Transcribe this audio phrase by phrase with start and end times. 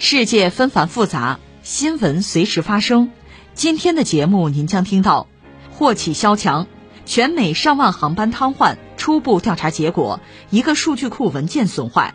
[0.00, 3.10] 世界纷繁复杂，新闻随时发生。
[3.54, 5.26] 今天的节目您将听到：
[5.72, 6.68] 祸起萧墙，
[7.04, 12.14] 全美上万航班瘫痪，初步调查结果，一个数据库文件损坏；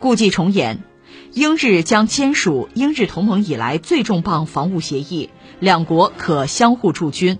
[0.00, 0.82] 故伎重演。
[1.32, 7.38] 英日将签署英日同盟以来最重磅防务协议，两国可相互驻军。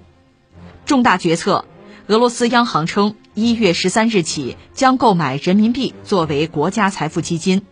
[0.87, 1.66] 重大决策：
[2.06, 7.66] 俄罗斯央行称，一月十三日起将购买人民币作为国家财富基金。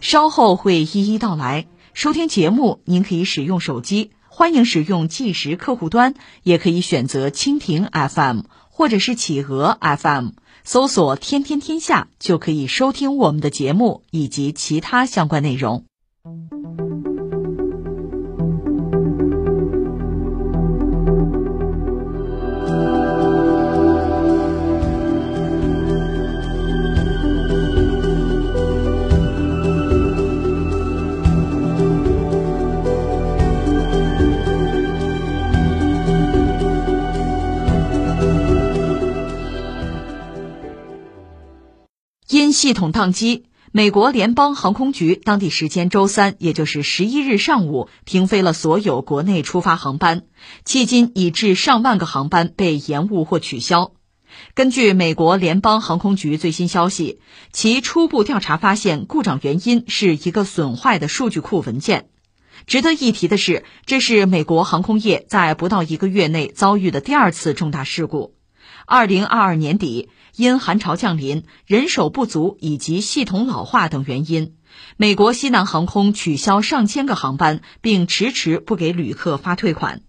[0.00, 1.66] 稍后会一一道来。
[1.92, 8.40] 收听节目，您可以使用手机，欢迎使用计时客户端，也可以选择蜻蜓 FM
[8.70, 10.30] 或者是企鹅 FM。
[10.64, 15.84] 搜索“天天天下”就可以收听我们的节目以及其他相关内容。
[42.60, 50.24] 系统宕机，美国联邦航空局当地时间周三，也就是十一日上午，停飞了所有国内出发航班，
[50.66, 53.92] 迄今已致上万个航班被延误或取消。
[54.52, 62.10] 根据美国联邦航空局最新消息，其初步调查发现，故障原因是一个损坏的数据库文件。
[62.66, 68.34] 值得一提的是，这是美国航空业在不到一个月内遭遇的第二次重大事故。
[68.84, 74.54] 二零二二年底，因寒潮降临、人手不足以及系统老化等原因，
[74.96, 80.00] 美国西南航空取消上千个航班，并迟迟不给旅客发退款。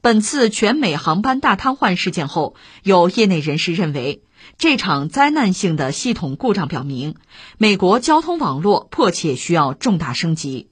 [0.00, 4.22] 本次全美航班大瘫痪事件后，有业内人士认为，
[4.56, 7.14] 这场灾难性的系统故障表明，
[7.58, 10.70] 美国交通网络迫切需要重大升级。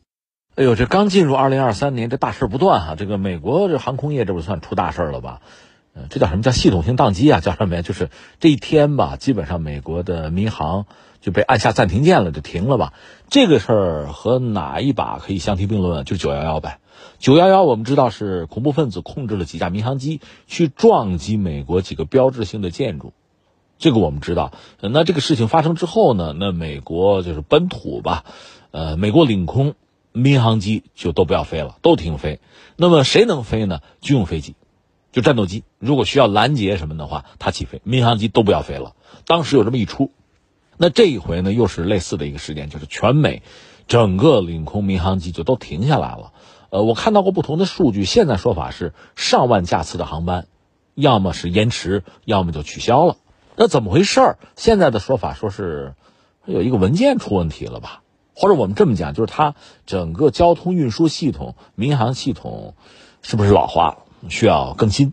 [0.55, 2.95] 哎呦，这刚进入二零二三年，这大事不断哈！
[2.97, 5.41] 这个美国这航空业，这不算出大事了吧？
[6.11, 7.41] 这叫什么叫系统性宕机啊？
[7.41, 7.83] 叫什么呀？
[7.83, 10.87] 就是这一天吧，基本上美国的民航
[11.21, 12.93] 就被按下暂停键了，就停了吧。
[13.31, 16.05] 这个事儿和哪一把可以相提并论？
[16.05, 16.79] 就九幺幺呗。
[17.19, 23.13] 九幺幺我们知道是恐怖分子控制了几架民航机去撞击美国几个标志性的建筑，
[23.79, 24.53] 这个我们知道。
[24.81, 26.35] 那这个事情发生之后呢？
[26.39, 28.25] 那美国就是本土吧，
[28.71, 29.75] 呃，美国领空
[30.13, 32.41] 民航机就都不要飞了，都停飞。
[32.77, 33.81] 那么谁能飞呢？
[34.03, 34.55] 军用飞机。
[35.17, 38.93] 就战斗机，如果需要拦截什么的话，它起飞；民航机都不要飞了。
[39.25, 40.11] 当时有这么一出，
[40.77, 43.43] 那这一回呢，又是类似的一个事件，就是全美
[43.89, 46.35] 整个领空民航机就都停下来了。
[46.69, 50.49] 呃，我看到过不同的数据，现在说法是上万架次的航班，
[50.95, 53.17] 要么是延迟，要么就取消了。
[53.57, 54.39] 那怎么回事儿？
[54.55, 55.95] 现在的说法说是
[56.45, 58.03] 有一个文件出问题了吧？
[58.35, 59.55] 或者我们这么讲，就是它
[59.87, 62.75] 整个交通运输系统、民航系统
[63.23, 64.06] 是不是老化了？
[64.29, 65.13] 需要更新，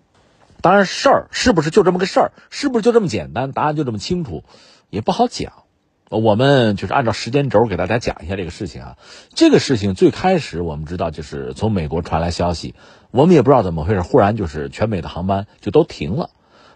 [0.62, 3.52] 当然事儿是不是就这么个事儿，是不是就这么简单？
[3.52, 4.44] 答案就这么清楚，
[4.90, 5.54] 也不好讲。
[6.10, 8.98] 我们就是按照时间轴给大家讲一下这个事情啊。
[9.34, 12.76] 这个事情最开始我们知道就是从美国传来消息，
[13.10, 16.30] 我们也不知道怎么回事，忽然就是全美的航班就都停了。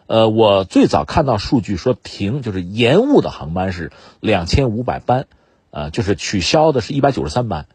[0.08, 5.28] 呃，我最早看到数据说停就是延误的航班是两千五百班，
[5.70, 7.68] 呃，就是取消的是一百九十三班。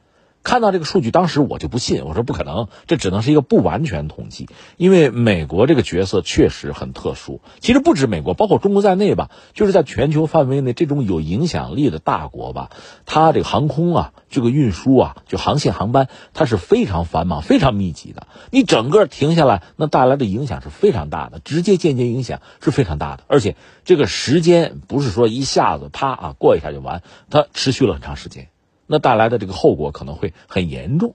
[0.43, 7.41] 看到这个数据，当时我就不信，我说不可能，这只能是一个不完全统计，因为美国这个角色确实很特殊。
[7.61, 12.71] 其实不止美国，包括中国在内吧，就是在全球范围内这种有影响力的大国吧，
[13.07, 18.27] 它这个航空啊，这个运输啊，就航线航班，它是非常繁忙、非常密集的。
[18.51, 23.25] 你整个停下来，那带来的影响是非常大的，直接、间接影响是非常大的。
[23.29, 28.49] 而且这个时间不是说一下子啪啊过一下就完，它持续了很长时间。
[28.87, 31.15] 那带来的这个后果可能会很严重。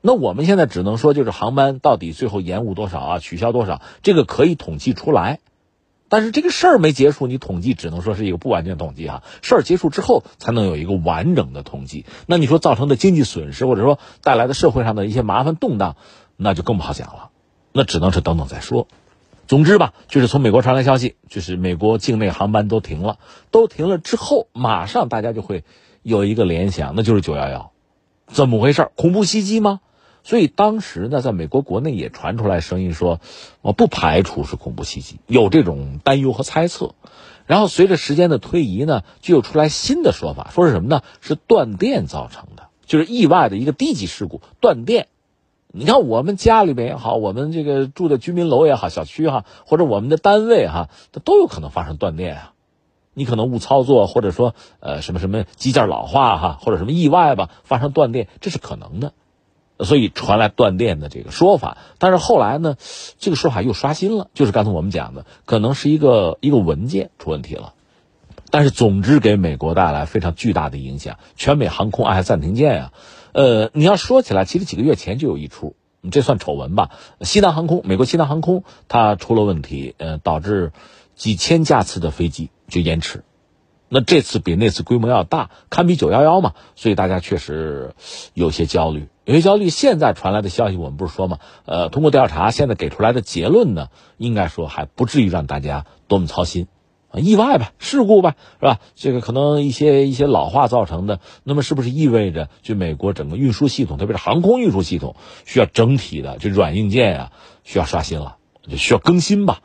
[0.00, 5.40] 那我们现在只能说，就是航班到底最后延误多少啊，取消多少，这个可以统计出来。
[6.08, 9.24] 但是这个事儿没结束，你统计只能说是一个不完全统计啊。
[9.42, 12.06] 事儿结束之后才能有一个完整的统计。
[12.26, 15.96] 那你说造成的经济损失，或者说带来的社会上的一些麻烦动荡，
[16.36, 17.30] 那就更不好讲了。
[17.72, 18.86] 那只能是等等再说。
[19.48, 23.18] 总之吧，就是从美国传来消息，就是美国境内航班都停了，
[23.50, 25.64] 都停了之后，马上大家就会。
[26.06, 27.72] 有一个联想，那就是九幺幺，
[28.28, 28.90] 怎么回事？
[28.94, 29.80] 恐怖袭击吗？
[30.22, 33.18] 所以当时呢，在美国国内也传出来声音说，
[33.60, 36.94] 我不排除是恐怖袭击，有这种担忧和猜测。
[37.46, 41.02] 然后随着时间的推移呢，就又出来新的说法，说是什么呢？
[41.20, 45.08] 是断电造成的，就是意外的一个低级事故，断电。
[45.72, 52.52] 你看我们家里边也好，我们这个住的居民楼也好，小区哈，或者我们的单位哈，它都有可能发生断电啊。
[53.18, 59.14] 你可能误操作，或者说呃什么什么机件老化哈，或者什么意外吧，发生断电，这是可能的。
[59.80, 62.76] 所以传来断电的这个说法，但是后来呢，
[63.18, 67.72] 这个说法又刷新了，就是刚才我们讲的，可能是一个一个文件出问题了。
[68.50, 72.92] 但是总之给美国带来非常巨大的影响，全美航空按下暂停键呀。
[73.32, 75.74] 呃，你要说起来，其实几个月前就有一出，
[76.10, 76.90] 这算丑闻吧？
[77.20, 80.72] 西南航空，美国西南航空它出了问题，呃，导致
[81.16, 83.24] 几千架次的飞机就延迟。
[83.88, 87.94] 那这次比那次规模要大，堪比九幺幺嘛，所以大家确实
[88.34, 89.70] 有些焦虑，有些焦虑。
[89.70, 96.66] 现在传来的消息，我们不是说嘛，呃，通过调查，现在给出来的结论呢，应该说还不至于让大家多么操心，
[97.14, 98.80] 意外吧，事故吧，是吧？
[98.96, 105.14] 这个可能一些一些老化造成的，那么是不是意味着就美国整个运输系统，特别是航空运输系统，
[105.44, 108.38] 需要整体的这软硬件啊，需要刷新了，
[108.68, 109.60] 就需要更新吧？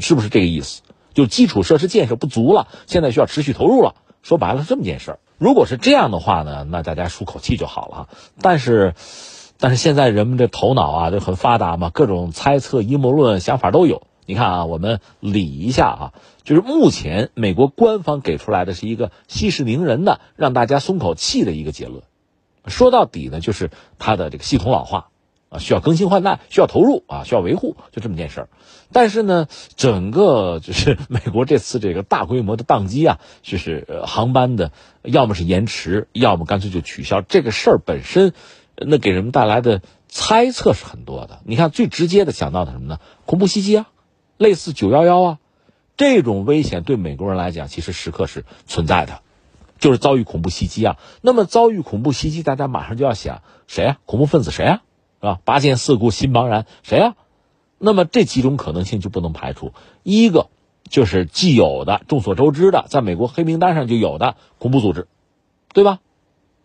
[0.00, 0.82] 是不是这个意思？
[1.12, 3.94] 就基础设施建设不足了，现在需要持续投入了。
[4.22, 5.18] 说白了是这么件事儿。
[5.38, 8.08] 如果是这样的话呢，那大家舒口气就好了。
[8.40, 8.94] 但是，
[9.58, 14.06] 但是现在人们的头脑啊就很发达嘛，各种猜测、阴谋论想法都有。
[14.26, 16.12] 你看啊，我们理一下啊，
[16.42, 22.02] 就是目前美国官方给出来的是一个息事宁人的，让大家松口气的一个结论。
[22.66, 25.10] 说到底呢，就是它的这个系统老化。
[25.58, 28.48] 需要更新换代，需要投入啊，需要维护，就这么件事儿。
[28.92, 34.72] 但是呢，整个就是 美国这次这个大规模的宕机啊，就是航班的
[35.02, 37.20] 要么是延迟，要么干脆就取消。
[37.22, 38.32] 这个事儿本身，
[38.76, 41.40] 那给人们带来的猜测是很多的。
[41.44, 43.00] 你看，最直接的想到的什么呢？
[43.26, 43.88] 恐怖袭击啊，
[44.36, 45.38] 类似九幺幺啊，
[45.96, 49.22] 这种危险对美国人来讲，其实时刻是存在的，
[49.78, 50.98] 就是遭遇恐怖袭击啊。
[51.20, 53.98] 那么遭遇恐怖袭击，大家马上就要想谁啊？
[54.06, 54.82] 恐怖分子谁啊？
[55.24, 55.40] 是吧？
[55.46, 57.14] 八件四顾心茫然，谁呀？
[57.78, 59.72] 那么这几种可能性就不能排除。
[60.02, 60.48] 一个
[60.90, 65.08] 就是既有的、众所周知的，在美国黑名单上就有的恐怖组织，
[65.72, 66.00] 对吧？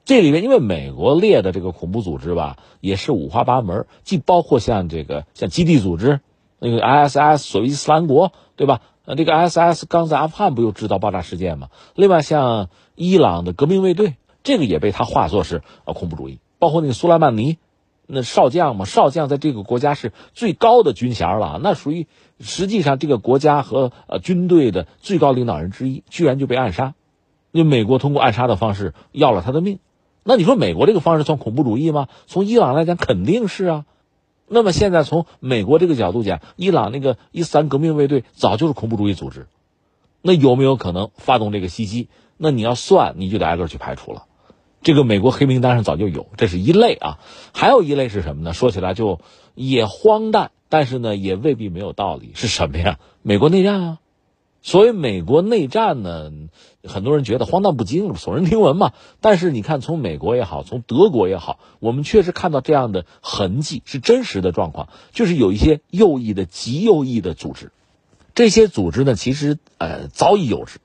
[0.03, 6.19] 这里面因为美国列的这个恐怖组织吧，也是五花八门，既包括像这个像基地组织，
[6.59, 8.81] 那个 ISIS 所谓伊斯兰国，对吧？
[9.05, 11.69] 呃，这个 ISIS 刚在阿富汗不又制造爆炸事件吗？
[11.95, 17.57] 另外像伊朗的革命卫队，这个也被他化作是呃恐怖主义，包括那个苏莱曼尼。
[18.11, 22.07] 那少将嘛，少将在这个国家是最高的军衔了，那属于
[22.39, 26.95] 实际上这个国家和呃军队的最高领导人之一，居然就被暗杀，
[27.51, 29.77] 那美国通过暗杀的方式要了他的命，
[30.23, 32.07] 那你说美国这个方式算恐怖主义吗？
[32.25, 33.85] 从伊朗来讲肯定是啊，
[34.47, 39.45] 那么现在从美国这个角度讲，伊朗那个伊斯兰革命卫队早就是恐怖主义组织，
[40.23, 42.09] 那有没有可能发动这个袭击？
[42.38, 44.23] 那你要算，你就得挨个去排除了。
[44.81, 47.19] 这个美国黑名单上早就有，这是一类啊，
[47.53, 48.53] 还有一类是什么呢？
[48.53, 49.19] 说起来就
[49.53, 52.31] 也荒诞，但是呢也未必没有道理。
[52.33, 53.00] 是什么呀？
[53.21, 53.98] 美国内战啊！
[54.62, 56.31] 所以美国内战呢，
[56.83, 58.91] 很多人觉得荒诞不经，耸人听闻嘛。
[59.21, 67.71] 但是你看，从美国也好，从德国也好，我们确实看到这样的痕迹，是真实的状况，就是有一些右翼的极右翼的组织，
[68.36, 70.79] 这些组织呢，其实呃早已有之。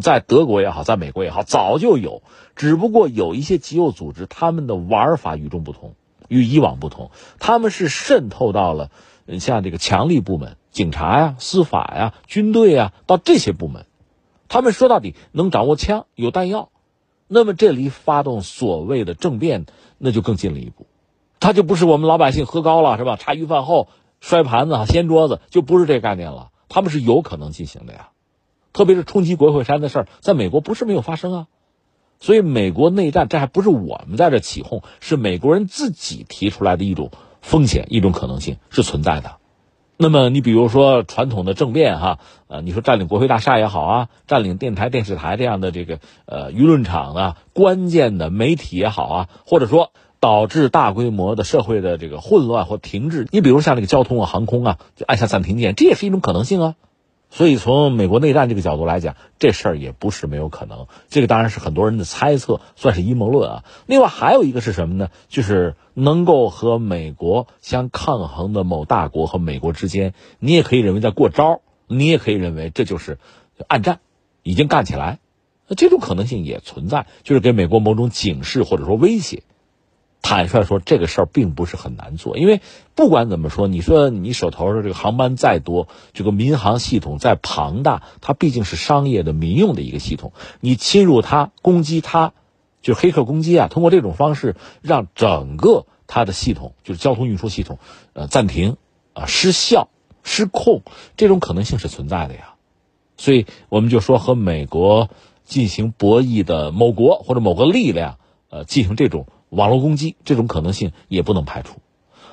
[0.00, 2.22] 在德国也好，在美国也好，早就有，
[2.56, 5.94] 只不过有一些极右组织，他们的玩法与众不同，
[6.28, 8.90] 与以往不同，他们是渗透到了
[9.38, 13.86] 像这个强力部门、警察呀、司法呀、军队呀，到这些部门，
[14.48, 16.70] 他们说到底能掌握枪、有弹药，
[17.28, 19.66] 那么这离发动所谓的政变，
[19.98, 20.86] 那就更近了一步，
[21.40, 23.16] 他就不是我们老百姓喝高了是吧？
[23.16, 23.88] 茶余饭后
[24.20, 28.08] 摔盘子、掀桌子，就不是这概念了，他们是有可能进行的呀。
[28.74, 31.46] 特别是冲击国会山的事儿，在美国不是没有发生啊，
[32.20, 39.36] 所以美国内战这还不是我们在这起哄，是美国人自己提出来的一种风险，一种可能性是存在的。
[39.96, 56.74] 那么你比如说传统的政变哈，呃，你说占领国会大厦也好啊，占领电台、电视台这样的这个呃舆论场啊，关键的媒体也好啊，或者说导致大规模的社会的这个混乱或停滞，你比如像这个交通啊、航空啊，就按下暂停键，这也是一种可能性啊。
[57.36, 60.86] 所以，从美国内战这个角度来讲，这事儿也不是没有可能。
[61.08, 63.64] 这个当然是很多人的猜测，算是阴谋论啊。
[63.86, 65.08] 另外还有一个是什么呢？
[65.28, 73.18] 就是能够和美国相抗衡的某大国和美国之间，你也可以认为在过招，你也可以认为这就是
[73.66, 73.98] 暗战，
[74.44, 75.18] 已经干起来。
[75.66, 79.42] 那这种可能性也存在，就是给美国某种警示或者说威胁。
[80.26, 82.62] 坦率说，这个事儿并不是很难做，因为
[82.94, 92.32] 不管怎么说，你说你手头的这个航班再多，这个民航系统再庞大，它毕竟是商业的民用的一个系统，你侵入它、攻击它，
[92.80, 97.78] 就是黑客攻击啊，通过这种方式让整个它的系统，就是交通运输系统，
[98.14, 98.78] 呃，暂停
[99.12, 99.90] 啊、失效、
[100.22, 100.80] 失控，
[101.18, 102.54] 这种可能性是存在的呀。
[103.18, 105.10] 所以我们就说和美国
[105.44, 108.16] 进行博弈的某国或者某个力量，
[108.48, 109.26] 呃，进行这种。
[109.54, 111.76] 网络攻击这种可能性也不能排除。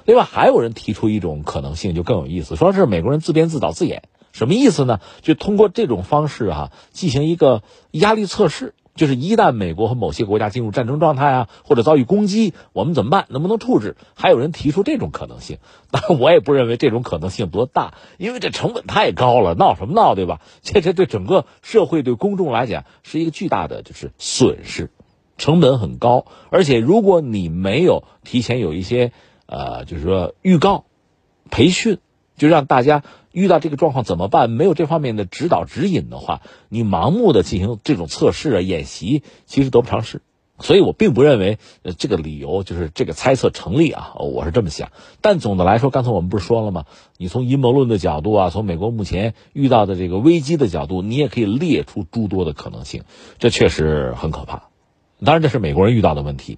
[0.06, 5.00] 另外，还有人提出一种可能性，就更有意思，说是美国人自编自导自演，什么意思呢？
[5.22, 7.62] 就通过这种方式哈，进行一个
[7.92, 13.28] 压力测试，就是一旦美国和某些国家进入战争状态啊，或者遭遇攻击，我们怎么办？
[13.30, 13.96] 能不能处置？
[14.16, 15.60] 还有人提出这种可能性，
[15.92, 20.42] 当然我也不认为这种可能性多大，因为这成本太高了，闹什么闹，对吧？
[20.64, 24.90] 这这对整个社会对公众来讲是一个巨大的就是损失。
[25.42, 29.12] 成本很高，而且如果你没有提前有一些，
[29.48, 30.86] 呃，就是说预告、
[31.50, 31.98] 培训，
[32.38, 34.52] 就让大家遇到这个状况怎么办？
[34.52, 40.22] 没有这方面的指导指引的话，你盲目的进行这种测试啊、演习，其实得不偿失。
[40.60, 44.92] 所以我并不认为呃这个理由就是这个猜测成立啊，我是这么想。
[45.22, 46.86] 但总的来说，刚才我们不是说了吗？
[47.18, 53.06] 你从阴谋论的角度啊，从美国目前遇到的这个危机的角度，你也可以列出诸多的可能性，
[53.40, 54.71] 这确实很可怕。
[55.24, 56.58] 当然，这是美国人遇到的问题，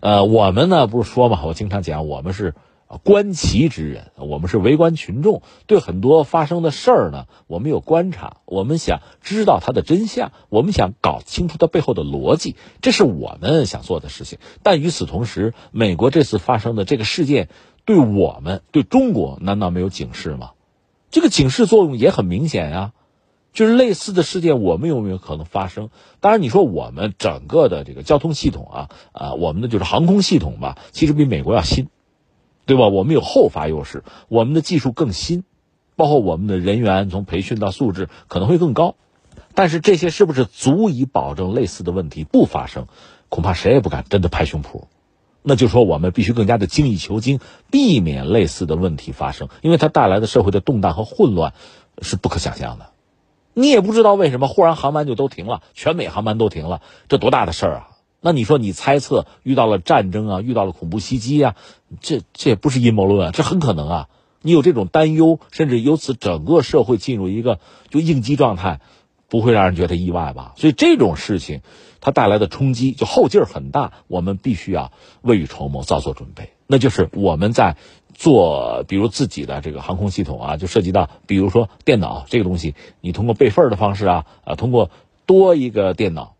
[0.00, 2.54] 呃，我们呢不是说嘛，我经常讲，我们是
[3.02, 14.38] 观其之人，我们是围观群众，对很多发生的事儿呢，我们有观察，我们想知道它的真相，我们想搞清楚它背后的逻辑，这是我们想做的事情。
[14.62, 17.50] 但与此同时，美国这次发生的这个事件，
[17.84, 20.52] 对我们对中国难道没有警示吗？
[21.10, 22.92] 这个警示作用也很明显呀。
[23.58, 25.90] 就是类似的事件，我们有没有可能发生？
[26.20, 31.88] 当然，你说我们整个的这个交通系统啊，啊，我们的就是航空系统吧，其实比美国要新，
[32.66, 32.86] 对吧？
[32.86, 35.42] 我们有后发优势，我们的技术更新，
[35.96, 38.94] 包括我们的人员从培训到素质可能会更高。
[39.56, 42.86] 但是这些是不是足以保证类似的问题不发生？
[43.28, 44.84] 恐怕谁也不敢真的拍胸脯。
[45.42, 47.40] 那就说我们必须更加的精益求精，
[47.72, 51.54] 避免类似的问题发生，因为它带来的社会的动荡和混乱
[52.00, 52.90] 是不可想象的。
[53.58, 57.88] 你也不知道为什么忽然航班就都停了，全美航班都停了，这多大的事儿啊！
[58.20, 61.56] 那你说你猜测遇到了战争啊，遇到了恐怖袭击啊，
[62.00, 64.08] 这这也不是阴谋论啊，这很可能啊！
[64.42, 67.58] 你有这种担忧，甚至由此整个社会进入一个
[67.90, 68.80] 就应激状态，
[69.28, 70.52] 不会让人觉得意外吧？
[70.56, 71.62] 所以这种事情
[72.00, 76.52] 它带来的冲击就后劲儿很大，我们必须要未雨绸缪，早做准备。
[76.68, 77.76] 那就是我们在。
[78.18, 84.90] 做，比如自己的这个航空系统啊，就涉及到，比如说电脑这个东西，你通过备份的方式啊，啊，通过
[85.24, 86.34] 多一个电脑，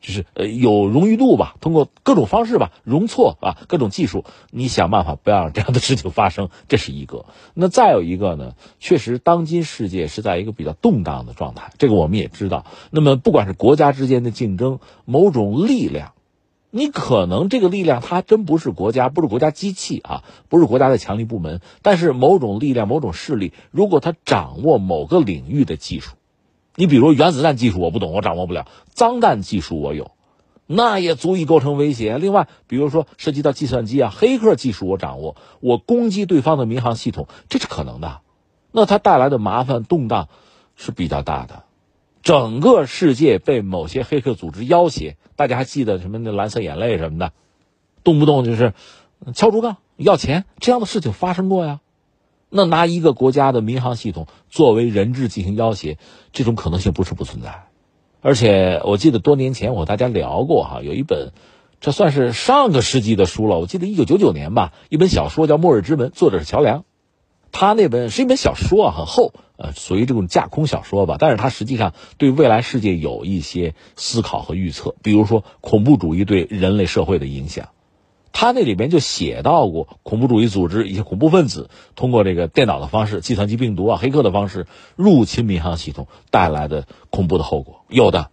[0.00, 7.26] 就是呃有荣誉度吧，通过各种方式吧，容错啊，各种技术，你想办法不要让这样的事情发生，这是一个。
[7.52, 12.64] 那再有一个呢，确实当今世界是在一个比较动荡的状态，这个我们也知道。
[12.90, 16.14] 那么不管是国家之间的竞争，某种力量。
[16.70, 26.16] 你可能这个力量它真不是国家，不是国家机器啊，不是国家的强力部门，但是某种力量、某种势力，如果他掌握某个领域的技术，
[26.74, 30.10] 你比如原子弹技术我不懂，我掌握不了；脏弹技术我有，
[30.66, 32.18] 那也足以构成威胁。
[32.18, 38.20] 另外，比如说涉及到计算机啊、黑客技术我掌握，我攻击对方的民航系统，这是可能的。
[38.72, 40.28] 那它带来的麻烦动荡
[40.76, 41.64] 是比较大的。
[42.28, 47.32] 整个世界被某些黑客组织要挟，大家还记得什么那蓝色眼泪什么的，
[48.04, 48.74] 动不动就是
[49.34, 51.80] 敲竹杠要钱，这样的事情发生过呀。
[52.50, 55.96] 那拿一个国家的民航系统作为人质进行要挟，
[56.34, 57.64] 这种可能性不是不存在。
[58.20, 61.32] 而且我记得多年前我和大家聊过哈，有一本，
[61.80, 63.58] 这算是上个世纪的书了。
[63.58, 66.84] 我记得一九九九年吧，一本小说叫《末日之门》，作者是乔梁。
[67.52, 71.16] 他那本是一本小说啊，很厚，呃，属于这种架空小说吧。
[71.18, 77.68] 但是它实际上对未来世界有一些思考和预测，比如说恐怖主义对人类社会的影响。
[78.30, 88.30] 他那里边就写到过恐怖主义组织一些恐怖分子通过这个电脑的方式、计算机病毒啊、黑客的方式入侵民航系统带来的恐怖的后果，有的。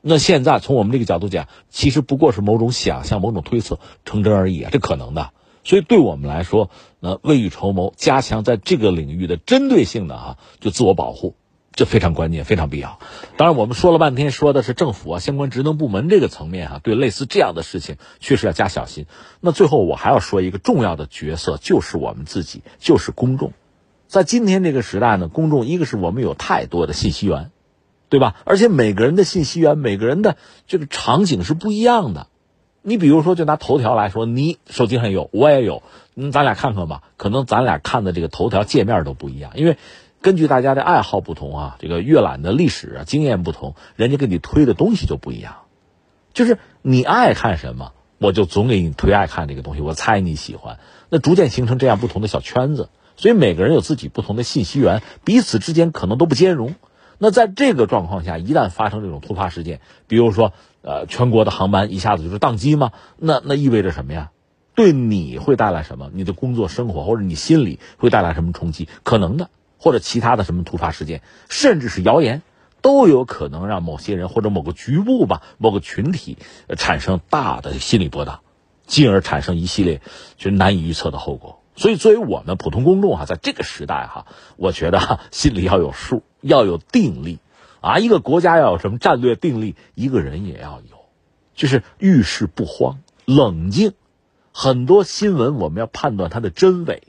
[0.00, 5.30] 那现在从我们这个角度讲，其实不过是某种想象、某种推测成真而已啊，这可能的。
[5.62, 6.70] 所以，对我们来说，
[7.06, 11.36] 那未雨绸缪，加强在这个领域的针对性的啊，就自我保护，
[11.74, 12.98] 这非常关键，非常必要。
[13.36, 19.04] 当然，我们说了半天，说的是政府啊，相关职能部门这个层面啊，对类似这样的事情，确实要加小心。
[19.42, 23.52] 那最后，我还要说一个重要的角色，就是我们自己，就是公众。
[24.08, 27.50] 在今天这个时代呢，公众一个是我们有太多的信息源，
[28.08, 28.34] 对吧？
[28.46, 32.28] 而且每个人的信息源，每个人的这个场景是不一样的。
[32.86, 35.82] 你比如说，就拿头条来说，你手机上有，我也有，
[36.16, 37.02] 嗯，咱俩看看吧。
[37.16, 39.78] 可能咱俩看的这个头条界面都不一样，因为
[40.20, 45.62] 根据大家的爱好不同啊，这个阅览的历史啊经验不同，人家给你推的东西就不一样。
[46.34, 49.80] 就是你爱看什么，我就总给你推爱看这个东西。
[49.80, 52.90] 我猜你喜欢，那逐渐形成这样不同的小圈子。
[53.16, 56.74] 所以每个人有自己不同的信息源，彼此之间可能都不兼容。
[57.24, 60.52] 那在这个状况下，一旦发生这种突发事件，比如说。
[60.86, 62.92] 呃，全国的航班一下子就是宕机吗？
[63.16, 64.32] 那那意味着什么呀？
[64.74, 66.10] 对你会带来什么？
[66.12, 68.86] 你的工作生活或者你心里会带来什么冲击？
[69.02, 72.42] 可能的，或者其他的什么突发事件，甚至是谣言，
[72.82, 76.36] 都有可能让某些人或者某个局部吧、某个群体
[76.76, 78.40] 产生大的心理波荡，
[78.86, 80.02] 进而产生一系列
[80.36, 81.60] 就难以预测的后果。
[81.76, 84.26] 所以，作为我们普通公众哈，在这个时代哈，
[84.56, 87.38] 我觉得心里要有数，要有定力。
[87.80, 91.04] 啊，一个国家要有什么战略定力，一个人也要有，
[91.54, 93.92] 就是遇事不慌，冷静。
[94.52, 97.02] 很多新闻我们要判断它的真伪，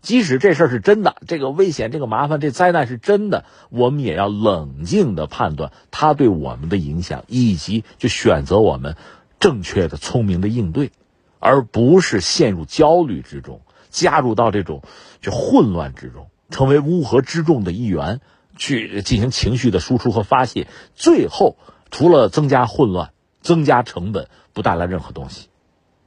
[0.00, 8.96] 即使这事儿是真的，这个危险、这个麻烦、这灾难是真的，我们也要冷静的判断它对我们的影响，以及就选择我们
[9.40, 10.90] 正确的、聪明的应对，
[11.38, 13.60] 而不是陷入焦虑之中，
[13.90, 14.80] 加入到这种
[15.20, 18.22] 就混乱之中，成为乌合之众的一员。
[18.56, 21.56] 去进行情绪的输出和发泄，最后
[21.90, 25.48] 除了增加混乱、增加成本，不带来任何东西。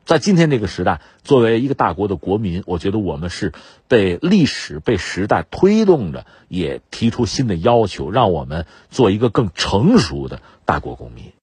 [0.05, 3.51] 在今天这个时代，作为一个大国的国民，我觉得我们是
[3.89, 11.33] 被历史、被时代推动着，也提出新的要求，让我们做一个更成熟的大国公民。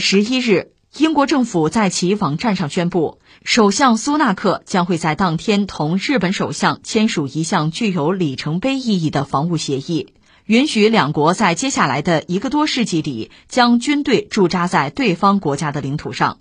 [0.00, 10.14] 十一日，英国政府在其网站上宣布，首相苏纳克将会在当天同日本首相签署一项具有里程碑意义的防务协议，
[10.46, 16.40] 允许两国在接下来的一个多世纪里将军队驻扎在对方国家的领土上。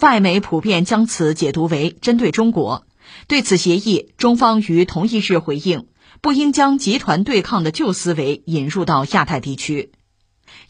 [0.00, 2.86] 外媒普遍将此解读为针对中国。
[3.26, 5.86] 对此协议，中方于同一日回应，
[6.20, 9.92] 不应将集团对抗的旧思维引入到亚太地区。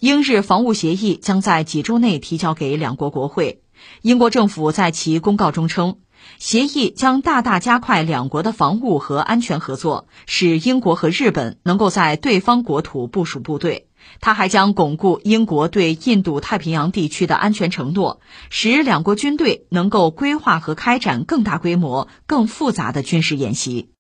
[0.01, 3.63] 英日防务协议将在几周内提交给两国国会。
[4.03, 5.99] 英国政府在其公告中称，
[6.39, 13.89] 协议将大大加快两国的防务和安全合作，使英国和日本能够在对方国土部署部队。
[14.21, 23.91] 它还将巩固英国对印度太平洋地区的安全承诺，使两国军队能够规划和开展更大规模、更复杂的军事演习。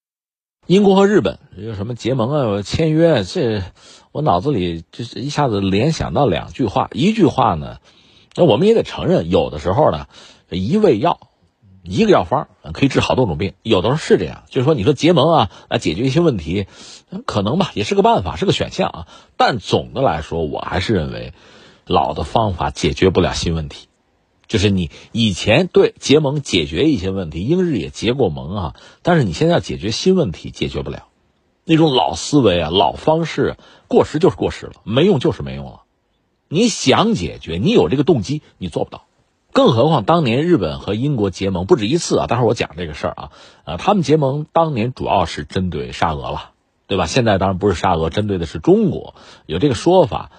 [0.67, 3.25] 英国和日本有什么结盟啊、签约？
[3.25, 3.63] 这
[4.19, 6.91] 我脑子里就是一下子联想到两句话。
[6.93, 7.79] 一句话呢，
[8.35, 10.09] 那我们也得承认，有的时候呢，
[10.51, 11.21] 一味药，
[11.85, 13.53] 一个药方可以治好多种病。
[13.63, 16.67] 有的时候是这样，就是说，你说结盟啊，来解决一些问题，
[17.27, 19.07] 可能吧，也是个办法，是个选项啊。
[19.37, 21.33] 但总的来说，我还是认为，
[21.87, 23.87] 老的方法解决不了新问题。
[24.49, 31.05] 就是你以前对结盟解决一些问题，英日也结过盟啊，但是你现在要解决新问题，解决不了。
[31.69, 35.83] 那种老思维啊，老方式过时就是过时了，没用就是没用了。
[36.49, 39.05] 你想解决，你有这个动机，你做不到。
[39.53, 43.31] 更何况当年日本和英国结盟不止一次啊，待会儿我讲这个事儿啊，
[43.65, 46.53] 呃，他们结盟当年主要是针对沙俄了，
[46.87, 47.05] 对吧？
[47.05, 50.31] 现在当然不是沙俄，针对的是中国，有这个说法。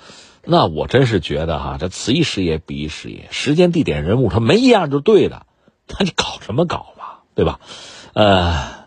[0.43, 5.45] 那我真是觉得哈，这此一时也彼一时也，时间、地点、人物，他没一样就对的，
[5.87, 7.59] 那你搞什么搞嘛，对吧？
[8.13, 8.78] 呃，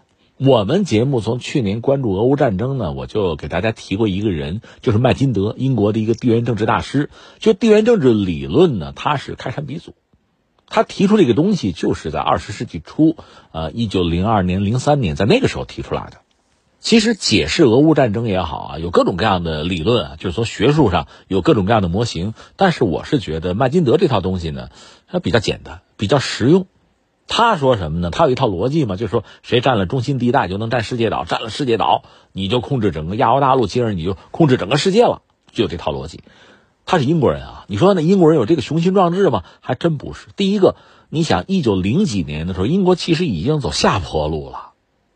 [0.44, 7.10] 我们节目从去年关注俄乌战争呢，我就给大家提过一个人，就是麦金德，英国的一个地缘政治大师。
[7.38, 9.94] 就地缘政治理论呢，他是开山鼻祖，
[10.66, 13.14] 他提出这个东西就是在二十世纪初，
[13.52, 16.16] 呃，一九零二年、零三年，在那个时候提出来的。
[16.80, 22.34] 其实解释俄乌战争也好啊，有各种各样的理论啊，就是说学术上有各种各样的模型。
[22.56, 24.70] 但是我是觉得麦金德这套东西呢，
[25.06, 26.66] 它比较简单，比较实用。
[27.34, 28.10] 他说什么呢？
[28.10, 36.20] 他有一套逻辑嘛，就是说谁占了中心地带就能占世界岛，占了世界岛你就控制整个亚欧大陆，接着你就控制整个世界了，就有这套逻辑。
[36.84, 37.64] 他是英国人啊。
[37.68, 39.44] 你说那英国人有这个雄心壮志吗？
[39.60, 40.26] 还真不是。
[40.36, 40.76] 第一个，
[41.08, 44.72] 你想一九零几年的时候，英国其实已经走下坡路了。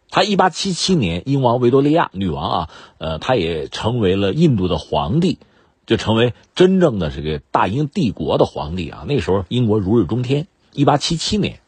[0.09, 5.39] 他一八七七年，英王维多利亚女王啊，呃，他也成为了印度的皇帝，
[5.85, 9.05] 就成为真正的这个大英帝国的皇帝啊。
[9.07, 10.47] 那时候英国如日中天。
[10.73, 11.61] 一八七七年。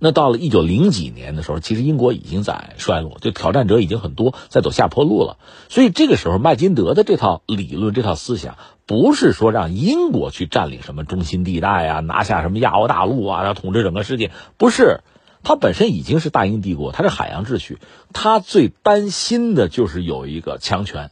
[0.00, 5.36] 那到了一九零几年的时候，其实英国已经在衰落，就挑战者已经很多，在走下坡路了。
[5.68, 15.00] 所以这个时候，麦金德的这套理论、这套思想，不是说让英国去占领什么中心地带啊，拿下什么亚欧大陆啊，要统治整个世界，不是。
[15.42, 17.78] 他本身已经是大英帝国，他是海洋秩序，
[18.12, 21.10] 他最担心的就是有一个强权。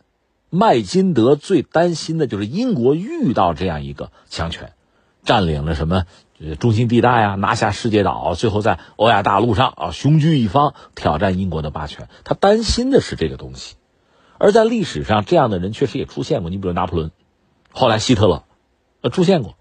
[0.51, 4.73] 麦金德最担心的就是英国遇到这样一个强权，
[5.25, 6.05] 占领了什么？
[6.61, 12.09] 中心地带啊，拿下世界岛，最后在欧亚大陆上啊雄踞一方，挑战英国的霸权。
[12.25, 13.75] 他担心的是这个东西，
[14.39, 16.51] 而在历史上，这样的人确实也出现过。
[16.51, 17.11] 你比如拿破仑，
[17.73, 18.45] 后来希特勒，
[19.01, 19.57] 呃，出现过。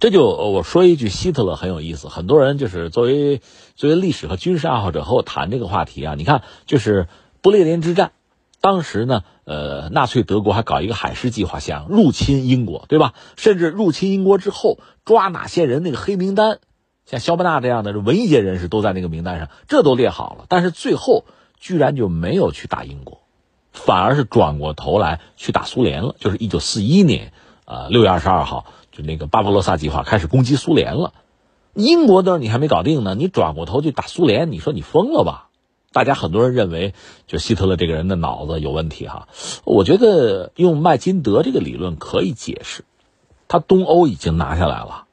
[0.00, 2.08] 这就我说一句，希特勒很有意思。
[2.08, 3.40] 很多人就是作为
[3.76, 6.14] 作为历史和军事爱好者和我谈这个话题啊。
[6.14, 7.06] 你看，就是
[7.42, 8.12] 不列颠之战。
[8.64, 13.12] 当时呢，呃，纳粹德国还搞一个海狮计划，想入侵英国，对吧？
[13.36, 16.60] 甚至入侵英国之后抓哪些人，那个黑名单，
[17.04, 20.46] 像肖伯纳这样的文艺界人士都在那个名单上，这都列好了。
[20.48, 21.26] 但是最后
[21.58, 23.20] 居然就没有去打英国，
[23.70, 26.16] 反而是转过头来去打苏联了。
[26.18, 27.34] 就是一九四一年，
[27.66, 31.12] 啊，六月二十二号，就那个巴巴罗萨计划开始攻击苏联了。
[31.74, 35.50] 英国的你还没搞定呢，你转过头去打苏联，你说你疯了吧？
[35.94, 36.92] 大家很多人认为，
[37.28, 39.28] 就希特勒这个人的脑子有问题哈。
[39.64, 42.84] 我觉得用麦金德这个理论可以解释，
[43.46, 45.04] 他东欧已经拿下来了，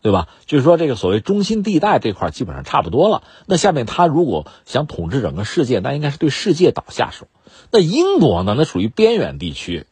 [0.00, 0.28] 对吧？
[0.46, 3.24] 就是说这个所谓中心地带这块基本上差不多了。
[3.44, 7.26] 那下面他如果想统治整个世界，那应该是对世界岛下手。
[7.70, 8.54] 那英国呢？
[8.56, 9.86] 那属于边远地区，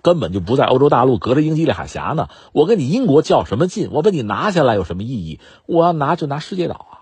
[0.00, 2.30] 根本就不在欧洲大陆，隔着英吉利海峡呢。
[2.52, 3.90] 我跟你英国较什么劲？
[3.92, 5.38] 我把你拿下来有什么意义？
[5.66, 6.92] 我要拿就拿世界岛啊。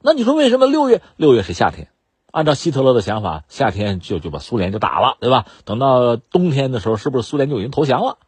[0.00, 1.02] 那你说为什么六月？
[1.16, 1.88] 六月是夏天。
[2.32, 5.46] 按照希特勒的想法，夏天就就把苏联就打了，对吧？
[5.64, 8.18] 等到冬天的时候，是不是苏联就已经投降了？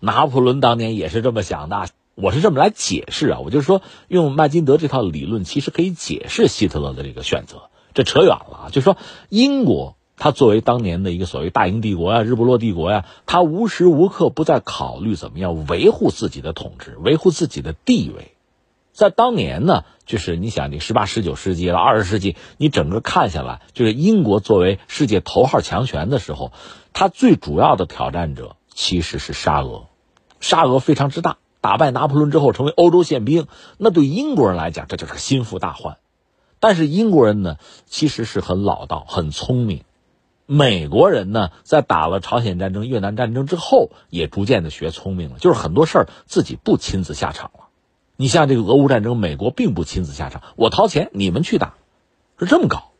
[0.00, 1.88] 拿破仑当年也是这么想的。
[2.14, 7.62] 我是这么来解释啊，我就是说，用麦金德这套理论，其实可以解释希特勒的这个选择。
[7.94, 8.96] 这扯远了啊，就说，
[9.30, 18.32] 英国它作为当年的一个所谓大英帝国呀、日不落帝国呀，它无时无刻不在考虑怎么样维护自己的统治，维护自己的地位。
[18.92, 26.50] 在当年呢，就是你想，你十八、十九世纪了，二十世纪，你整个看下来，就是英国作为世界头号强权的时候，
[26.92, 29.84] 它最主要的挑战者其实是沙俄，
[30.40, 33.46] 沙俄非常之大，打败拿破仑之后成为欧洲宪兵，
[33.78, 35.98] 那对英国人来讲，这就是个心腹大患。
[36.58, 39.84] 但是英国人呢，其实是很老道、很聪明，
[40.44, 47.69] 美国人呢，在打了朝鲜战争、越南战争之后，也逐渐的学聪明了，就是很多事儿自己不亲自下场了。
[48.20, 51.72] 你像这个俄乌战争，美国并不亲自下场，我掏钱，你们去打，
[52.38, 52.90] 是这么搞，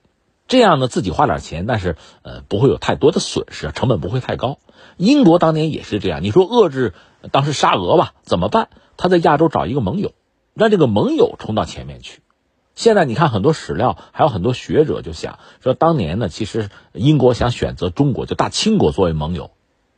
[0.49, 4.57] 这样呢自己花点钱，但是呃不会有太多的损失，成本不会太高。
[4.97, 6.95] 英国当年也是这样，你说遏制
[7.33, 8.71] 当时沙俄吧，怎么办？
[8.97, 10.15] 他在亚洲找一个盟友，
[10.55, 12.23] 让这个盟友冲到前面去。
[12.75, 19.51] 现在你看很多史料，还有很多学者就想说，当年呢，其实英国想选择中国，就大清国作为盟友，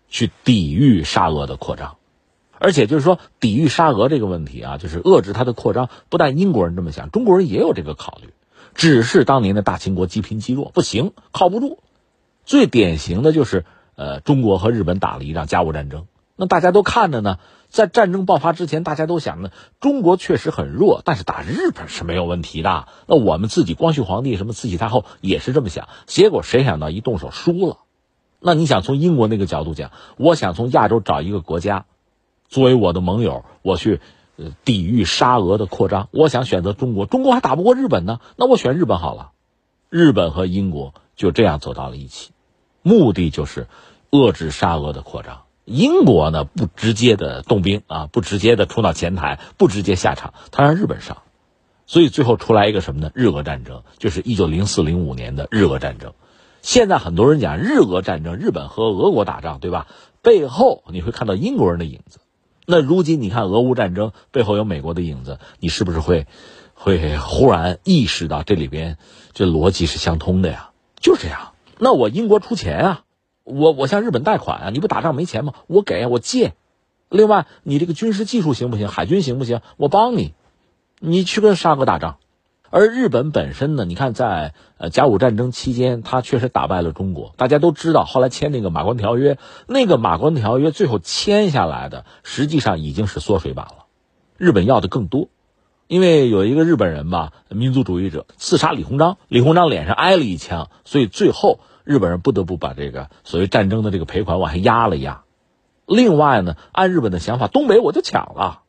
[0.09, 1.95] 去抵御沙俄的扩张。
[2.63, 5.89] 而且就是说，抵御沙俄这个问题啊，就是遏制它的扩张。
[6.09, 8.29] 不但英国人这么想，中国人也有这个考虑。
[8.73, 11.81] 只是当年的大清国积贫积弱，不行，靠不住。
[12.45, 13.65] 最典型的就是，
[13.97, 16.07] 呃，中国和日本打了一场甲午战争。
[16.37, 22.87] 那大家都看着呢，在战争爆发之前，大家都想呢，中国确实很弱，但是打日本是没有问题的。
[23.09, 25.89] 那我们自己光绪皇帝、什么慈禧太后也是这么想。
[26.07, 27.79] 结果谁想到一动手输了。
[28.39, 31.87] 那你想从英国那个角度讲，我想从亚洲找一个国家。
[32.53, 33.99] 作为我的盟友，我去
[34.37, 36.11] 呃抵御沙俄的扩张。
[36.11, 39.31] 我想选择中国，中国还打不过日本呢，那我选日本好了。
[39.89, 42.33] 日本和英国就这样走到了一起，
[42.83, 43.69] 目的就是
[44.11, 45.45] 遏制沙俄的扩张。
[45.65, 51.23] 英国呢不直接的动兵啊，不直接的冲到前台，不直接下场，他让日本上。
[51.87, 53.11] 所以最后出来一个什么呢？
[53.15, 56.13] 日俄战争，就是一九零四零五年的日俄战争。
[56.61, 59.87] 现在很多人讲日俄战争，日本和俄国打仗，对吧？
[60.21, 62.19] 背后你会看到英国人的影子。
[62.67, 66.27] 那如今你看俄乌战争背后有美国的影子，你是不是会，
[66.75, 68.99] 会忽然意识到这里边
[69.33, 70.71] 这逻辑是相通的呀？
[71.01, 71.53] 就这样。
[71.79, 73.05] 那我英国出钱啊，
[73.43, 75.55] 我我向日本贷款啊，你不打仗没钱吗？
[75.67, 76.55] 我给我借。
[77.09, 78.89] 另外，你这个军事技术行不行？
[78.89, 79.61] 海军行不行？
[79.77, 80.33] 我帮你，
[81.01, 82.19] 你去跟沙俄打仗。
[82.73, 87.35] 而日本本身呢，你看在呃甲午战争期间，他确实打败了中国。
[87.37, 93.85] 大家都知道，后来签那个马关条约，那个马关条约最后签下来的，实际上已经是缩水版了。
[94.39, 95.29] 日本要的更多，
[95.87, 105.25] 因为有一个日本人吧，民族主义者刺杀李鸿章，李鸿章脸上挨了一枪，所以最后日本人不得不把这个所谓战争的这个赔款往下压了压。
[105.85, 108.62] 另外呢，按日本的想法，东北我就抢了。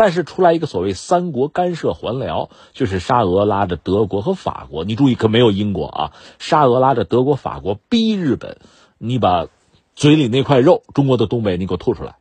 [0.00, 8.56] 但是出来一个所谓三国干涉还辽，就是沙俄拉着德国和法国，你注意可没有英国啊，沙俄拉着德国、法国逼日本，
[8.96, 9.48] 你把
[9.94, 12.16] 嘴里那块肉，中国的东北你给我吐出来，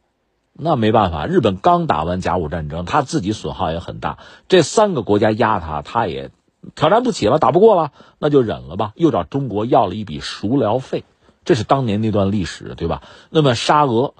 [0.52, 4.18] 那没办法，日本刚打完甲午战争，他自己损耗也很大，
[4.50, 6.32] 这三个国家压他，他也
[6.76, 11.06] 挑战不起了，打不过了，那就忍了吧，又找中国要了一笔赎辽费，
[11.46, 13.04] 这是当年那段历史，对吧？
[13.30, 14.14] 那么沙俄。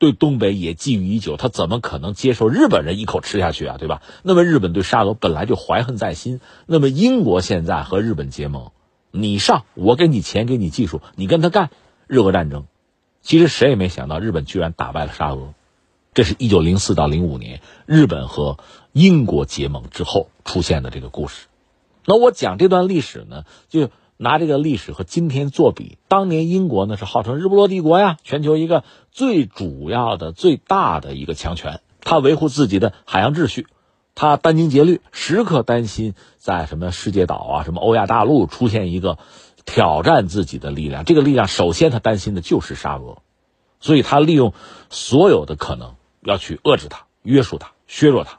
[0.00, 3.76] 对东北也觊觎已久，他怎么可能接受日本人一口吃下去啊？
[3.78, 4.00] 对吧？
[4.22, 8.72] 那么日本对沙俄本来就怀恨在心，那么英国现在和日本结盟，
[9.10, 11.68] 你上我给你钱给你技术，你跟他干
[12.06, 12.64] 日俄战争。
[13.20, 15.52] 其实谁也没想到日本居然打败了沙俄，
[16.14, 18.56] 这是一九零四到零五年日本和
[18.92, 21.46] 英国结盟之后出现的这个故事。
[22.06, 23.90] 那我讲这段历史呢，就。
[24.22, 33.66] 拿这个历史和今天作比，当年英国呢是号称日不落帝国呀，全球一个最主要的、最大的一个强权，他维护自己的海洋秩序，
[34.14, 39.16] 他殚精竭虑，时刻担心在什么世界岛啊、什么欧亚大陆出现一个
[39.64, 41.06] 挑战自己的力量。
[41.06, 43.22] 这个力量首先他担心的就是沙俄，
[43.80, 44.52] 所以他利用
[44.90, 48.38] 所有的可能要去遏制他、约束他、削弱他。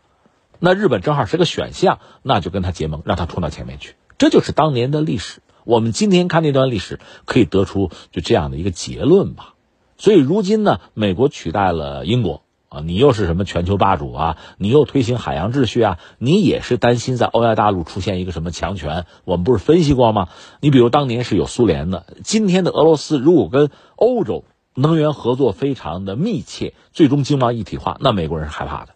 [0.59, 3.95] 那日本正好是个选项，那就跟他结盟，让他冲到前面去。
[4.19, 5.41] 这就是当年的历史。
[5.63, 9.53] 我们今天看那段历史，可以得出就这样的一个结论吧。
[9.97, 14.37] 所以如今呢，美国取代了英国啊，你又是什么全球霸主啊？
[14.57, 15.99] 你又推行海洋秩序啊？
[16.17, 19.05] 你也是担心在欧亚大陆出现一个什么强权？
[19.25, 20.29] 我们不是分析过吗？
[20.59, 28.93] 你比如当年是有苏联的，今天的俄罗斯如果跟欧洲能源合作非常的密切，最终经贸一体化，那美国人是害怕的。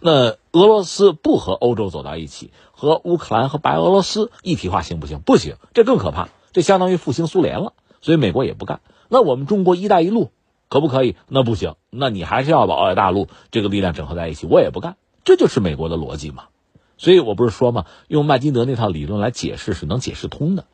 [0.00, 5.20] 那俄罗斯不和欧洲走到一起，和乌克兰和白俄罗斯一体化行不行？
[5.20, 7.72] 不行，这更可怕，这相当于复兴苏联了。
[8.00, 8.80] 所以美国也不干。
[9.08, 10.30] 那我们中国“一带一路”
[10.68, 11.16] 可不可以？
[11.28, 14.96] 那不行，那你还是要把欧亚大陆这个力量整合在一起，我也不干。
[15.24, 16.44] 这就是美国的逻辑嘛。
[16.96, 20.64] 所以我不是说嘛，用麦金德那套理论来解释是能解释通的。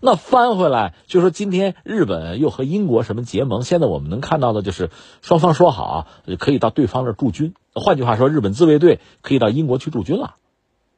[0.00, 3.62] 那翻回来就说，今天日本又和英国什么结盟？
[3.62, 4.90] 现在我们能看到的就是
[5.22, 6.06] 双方说好
[6.38, 7.54] 可以到对方那驻军。
[7.74, 10.36] 换句话说，日本自卫队可以到英国去驻军了，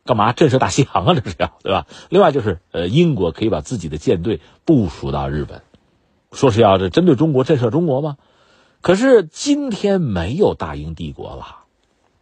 [0.04, 1.14] 干嘛震慑大西洋啊？
[1.14, 1.86] 这是要对吧？
[2.08, 5.62] 另外就是呃，英国可以把自己的舰队部署到日本，
[6.32, 8.16] 说是要这针对中国震慑中国吗？
[8.80, 11.64] 可是今天没有大英帝国了，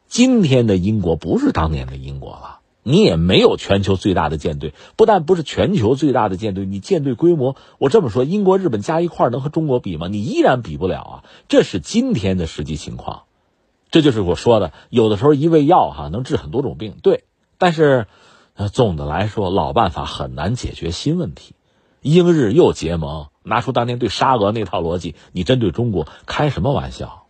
[0.07, 2.57] 今天的英国不是当年的英国了。
[2.85, 10.09] 你也没有全球最大的舰队，不但不是全球最大的舰队，你舰队规模，我这么说，英国、日本加一块能和中国比吗？
[10.09, 11.25] 你依然比不了啊！
[11.49, 13.25] 这是今天的实际情况，
[13.91, 17.25] 这就是我说的，有的时候一味药哈能治很多种病，对，
[17.59, 18.07] 但是，
[18.55, 21.55] 呃，总的来说，老办法很难解决新问题。
[22.01, 27.25] 英日又结盟，拿出当年对沙俄那套逻辑，你针对中国开什么玩笑？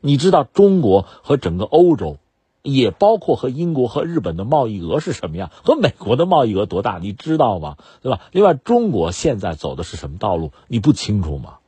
[0.00, 2.16] 你知道中国和整个欧洲？
[2.62, 7.76] 也包括和英国和日本的贸易额是什么样，和美国的贸易额多大，你知道吗？
[8.00, 8.22] 对吧？
[8.32, 11.58] 另外，中国现在走的是什么道路，你不清楚吗？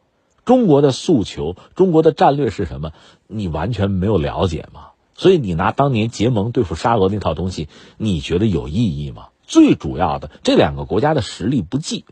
[0.47, 2.93] 中国的诉求，中国的战略是什么？
[3.27, 4.93] 你完全没有了解吗？
[5.17, 9.29] 所以，你拿当年结盟对付沙俄那套东西，你觉得有意义吗？
[9.43, 12.05] 最主要的，这两个国家的实力不济，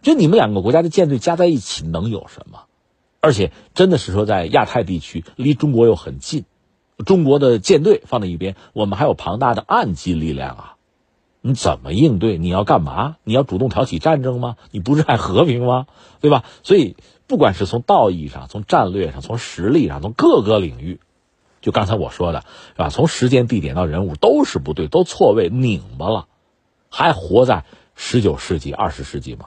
[0.00, 2.62] 就你们两个国家的舰队加在一起能有什么？
[3.20, 6.44] 而且，真的是说在亚太地区，离中国又很近。
[7.04, 10.74] 中国的舰队放在一边，我们还有庞大的岸基力量啊！
[11.40, 12.38] 你怎么应对？
[12.38, 13.16] 你要干嘛？
[13.24, 14.56] 你要主动挑起战争吗？
[14.70, 15.86] 你不是爱和平吗？
[16.20, 16.44] 对吧？
[16.62, 20.98] 所以，不管是从道义上、从战略上、从实力上、从各个领域，
[21.60, 22.44] 就刚才我说的，
[22.76, 22.88] 是吧？
[22.88, 26.26] 从时间、地点到人物都是不对，都错位、拧巴了，
[26.88, 29.46] 还活在十九世纪、二十世纪吗？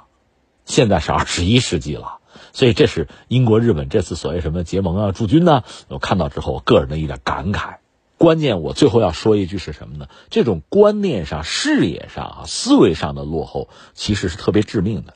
[0.65, 2.17] 现在是二十一世纪了。
[2.53, 5.63] 所以这是英国、日本这次所谓什么结盟啊、驻军呢？
[5.89, 7.75] 我看到之后，我个人的一点感慨。
[8.17, 10.07] 关键我最后要说一句是什么呢？
[10.29, 15.15] 这种观念上、视野上啊、思维上的落后，其实是特别致命的。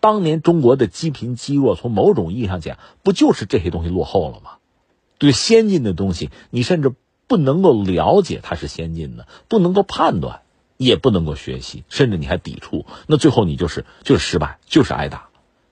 [0.00, 4.52] 当年中国的积贫积弱，从某种意义上讲，不就是这些东西落后了吗？
[5.18, 6.92] 对先进的东西，你甚至
[7.26, 10.42] 不能够了解它是先进的，不能够判断，
[10.76, 15.28] 也不能够学习，甚至你还抵触，那最后你就是就是失败，就是挨打。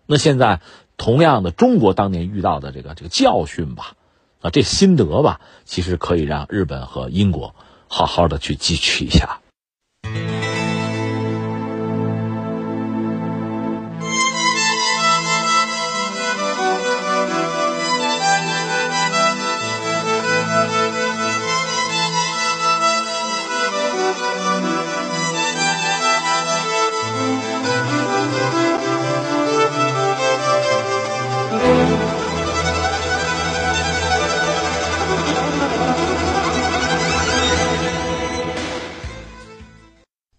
[0.07, 0.61] 那现在。
[0.97, 3.97] 同样的，中国当年遇到的这个这个教训吧，
[4.41, 7.57] 啊，这心得吧，其实可以让日本和英国
[7.89, 9.41] 好好的去汲取一下。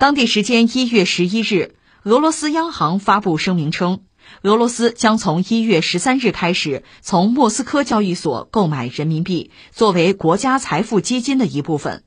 [0.06, 4.04] 当地时间一月十一日，俄罗斯央行发布声明称，
[4.44, 12.04] 俄罗斯将从一月十三日开始从莫斯科交易所购买人民币，作为国家财富基金的一部分。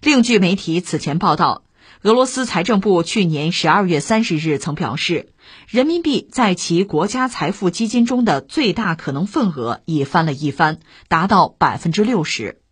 [0.00, 1.64] 另据媒体此前报道，
[2.00, 5.34] 俄罗斯财政部去年十二月三十日曾表示，
[5.68, 12.62] 人民币在其国家财富基金中的最大可能份额已翻了一番，达到百分之六十。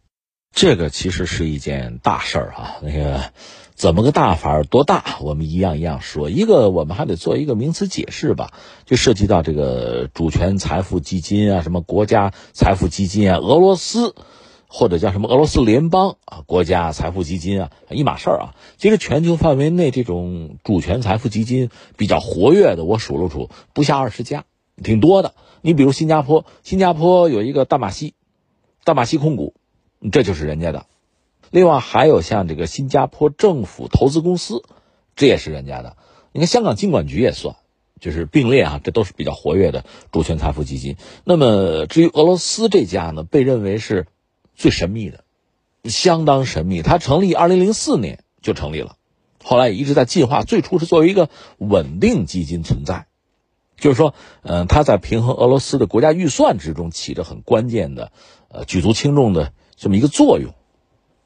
[0.57, 2.77] 这个其实是一件大事儿啊！
[2.81, 3.33] 那个
[3.75, 4.65] 怎么个大法儿？
[4.65, 5.19] 多大？
[5.21, 6.31] 我们一样一样说。
[6.31, 8.53] 一个，我们还得做一个名词解释吧，
[8.87, 14.15] 就涉及到这个主权财富基金啊，什么国家财富基金啊，俄罗斯。
[14.67, 18.55] 或者叫什么俄罗斯联邦啊国家财富基金啊一码事儿啊。
[18.77, 24.47] 其实全球范围内这种主权财富基金比较活跃的，我数了数，不下二十家，
[24.83, 25.35] 挺多的。
[25.61, 28.15] 你比如新加坡，新加坡有一个大马西，
[28.83, 29.55] 大马西控股，
[30.11, 30.87] 这就是人家的。
[31.55, 34.64] 另外还有像这个新加坡政府投资公司，
[35.14, 35.97] 这也是人家的。
[36.33, 37.55] 你看香港金管局也算，
[38.01, 40.97] 就是并列啊，这都是比较活跃的主权财富基金。
[41.23, 44.07] 那么至于俄罗斯这家呢，被认为是。
[44.57, 45.25] 最神秘的，
[45.83, 46.81] 相当神秘。
[46.83, 48.95] 它成立二零零四年就成立了，
[49.43, 50.45] 后来也一直在进化。
[50.45, 53.09] 最初是作为一个稳定基金存在，
[53.77, 58.12] 就是说，嗯，它在平衡俄罗斯的国家预算之中起着很关键的、
[58.47, 60.55] 呃举足轻重的这么一个作用。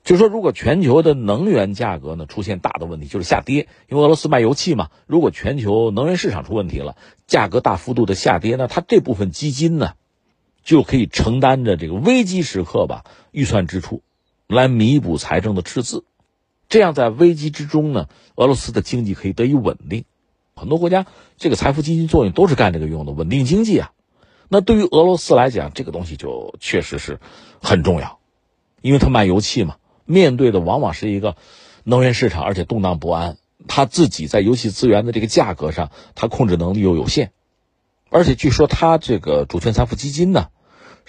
[0.08, 4.88] 就说，如果全球的能源价格呢出现大的问题，就是下跌，因为俄罗斯卖油气嘛。
[5.06, 9.92] 如果全球能源市场出问题了，价格大幅度的下跌，那它这部分基金呢？
[10.64, 14.00] 就可以承担着这个危机时刻吧预算支出，
[14.46, 16.04] 来弥补财政的赤字，
[16.70, 20.06] 这样在危机之中呢，俄罗斯的经济可以得以稳定。
[20.54, 21.04] 很多国家
[21.36, 23.92] 这个财富基金作用都是干这个用的，稳定经济啊。
[24.48, 27.20] 那对于俄罗斯来讲，这个东西就确实是
[27.62, 28.20] 很重要，
[28.80, 29.76] 因为它卖油气嘛，
[30.08, 31.36] 面对的往往是一个
[31.84, 33.36] 能源市场，而且动荡不安，
[33.68, 37.30] 他自己在油气资源的这个价格上，他控制能力又有限，
[38.10, 40.48] 而且据说他这个主权财富基金呢。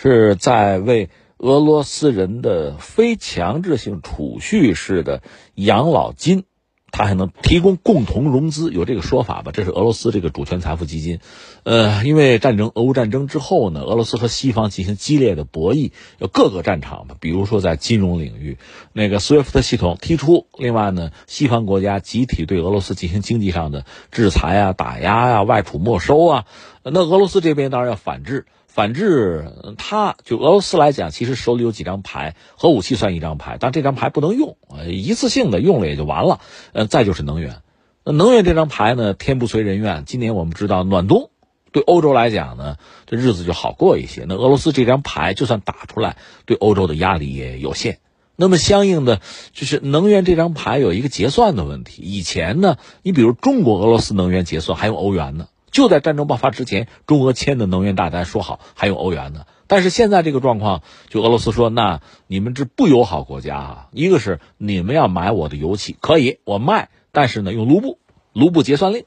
[0.02, 1.10] 是在为
[1.40, 5.22] 俄罗斯人的非强制性储蓄式的
[5.56, 6.46] 养老金，
[6.92, 9.52] 它还能提供共同融资，有这个说法吧？
[9.54, 11.20] 这是俄罗斯这个主权财富基金。
[11.64, 17.16] 呃，因为战争，俄乌战争之后呢，俄罗斯和西方进行激烈的博弈，有各个战场吧。
[17.20, 18.58] 比如说在金融领域，
[18.94, 26.46] 那个 SWIFT 系统提出，另外呢，西方国家集体对俄罗斯进行经济上的制裁啊、打压啊、外储没收啊，
[26.84, 28.46] 那俄罗斯这边当然要反制。
[28.80, 36.40] 反制，他就俄罗斯来讲，其实手里有几张牌，核武器算一张牌，但这张牌不能用，呃，一次性的用了也就完了。
[36.72, 37.58] 呃，再就是能源，
[38.06, 40.06] 那能源这张牌呢，天不随人愿。
[40.06, 41.30] 今年我们知道暖冬，
[41.74, 44.24] 对欧洲来讲呢，这日子就好过一些。
[44.26, 46.16] 那俄罗斯这张牌就算打出来，
[46.46, 48.00] 对欧洲的压力也有限。
[48.38, 49.20] 那么相应的，
[49.52, 52.02] 就是能源这张牌有一个结算的问题。
[52.02, 55.50] 以前呢，你比如中国俄罗斯能源结算还用欧元呢。
[55.72, 59.46] 就在战争爆发之前，中俄签的能源大单说好还用欧元呢。
[59.68, 68.00] 但是现在这个状况，就俄罗斯说，那你们这不友好国家啊，一个是你们要买我的油气，可以我卖，但是呢用卢布，
[68.34, 69.06] 卢布结算令。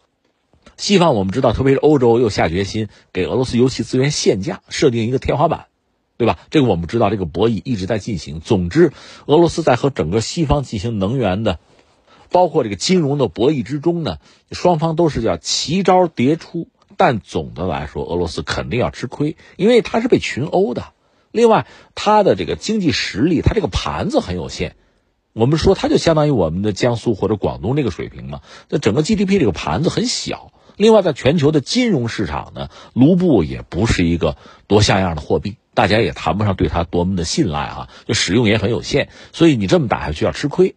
[0.77, 5.67] 西方我们知道，特别是欧洲又下决心给俄罗斯油气资源限价，设定一个天花板，
[6.17, 6.39] 对吧？
[6.51, 8.41] 这个我们知道，这个博弈一直在进行。
[8.41, 8.93] 总之，
[9.27, 11.59] 俄罗斯在和整个西方进行能源的。
[12.33, 14.17] 包括这个金融的博弈之中呢，
[14.51, 20.87] 双方都是叫奇招迭出，但总的来说，俄罗斯肯定要吃亏，因为它是被群殴的。
[21.31, 24.77] 另外，它的这个经济实力，它这个盘子很有限。
[25.35, 28.41] 我们说，它就相当于我们的江苏或者广东这个水平嘛。
[28.69, 30.53] 那整个 GDP 这个盘子很小。
[30.77, 39.09] 另外，在全球的金融市场呢，卢布也不是一个多像样的货币，大家也谈不上对它多么的信赖啊，就使用也很有限。
[39.33, 40.77] 所以你这么打下去要吃亏。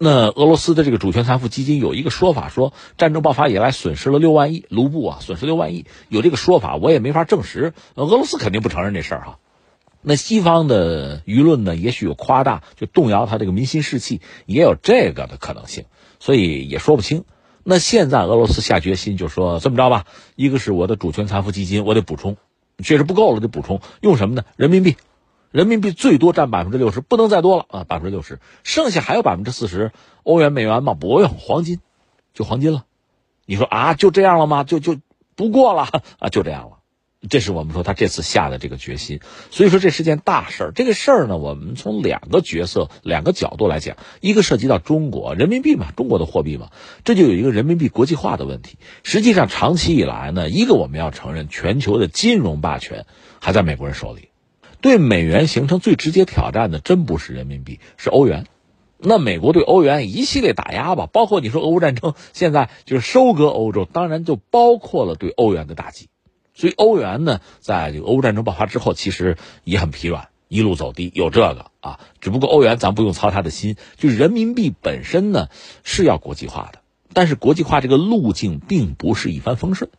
[0.00, 7.74] 那俄罗斯的这个主权财富基金有一个说法，说战争爆发以来损失了六万亿卢布啊，损失六万亿，有这个说法，我也没法证实。
[7.96, 9.38] 俄罗斯肯定不承认这事儿哈。
[10.00, 15.86] 那西方的舆论呢，也许有夸大，就动摇他这个民心士气，也有这个的可能性，
[16.20, 17.24] 所以也说不清。
[17.64, 20.04] 那现在俄罗斯下决心就说这么着吧，
[20.36, 22.36] 一个是我的主权财富基金，我得补充，
[22.84, 24.44] 确实不够了，得补充，用什么呢？
[24.54, 24.94] 人民币。
[25.50, 27.84] 人民币最多占百分之六十，不能再多了啊！
[27.84, 29.92] 百分之六十，剩下还有百分之四十，
[30.22, 31.80] 欧元、美元嘛，不用黄金，
[32.34, 32.84] 就黄金了。
[33.46, 34.64] 你说啊，就这样了吗？
[34.64, 34.98] 就就
[35.34, 35.88] 不过了
[36.20, 36.72] 啊，就这样了。
[37.28, 39.20] 这是我们说他这次下的这个决心。
[39.50, 40.72] 所以说这是件大事儿。
[40.72, 46.70] 这个事儿呢，我们从两个角色、两个角度来讲，一个涉及到中国人民币嘛，中国的货币嘛，
[47.04, 48.78] 这就有一个人民币国际化的问题。
[49.02, 53.06] 实际上，长期以来呢，一个我们要承认，全球的金融霸权
[53.40, 54.27] 还在美国人手里。
[54.80, 58.46] 对美元形成最直接挑战的，真不是人民币，是欧元。
[59.00, 66.08] 那美国对欧元一系列打压吧，包括你说俄乌战争，现在就是收割欧洲，当然就包括了对欧元的打击。
[66.52, 72.00] 所以欧元呢，在这个俄乌战争爆发之后，其实也很疲软，一路走低，有这个啊。
[72.20, 75.46] 只不过欧元咱不用操他的心，就人民币本身呢
[75.84, 76.80] 是要国际化的，
[77.12, 79.90] 但是国际化这个路径并不是一帆风顺。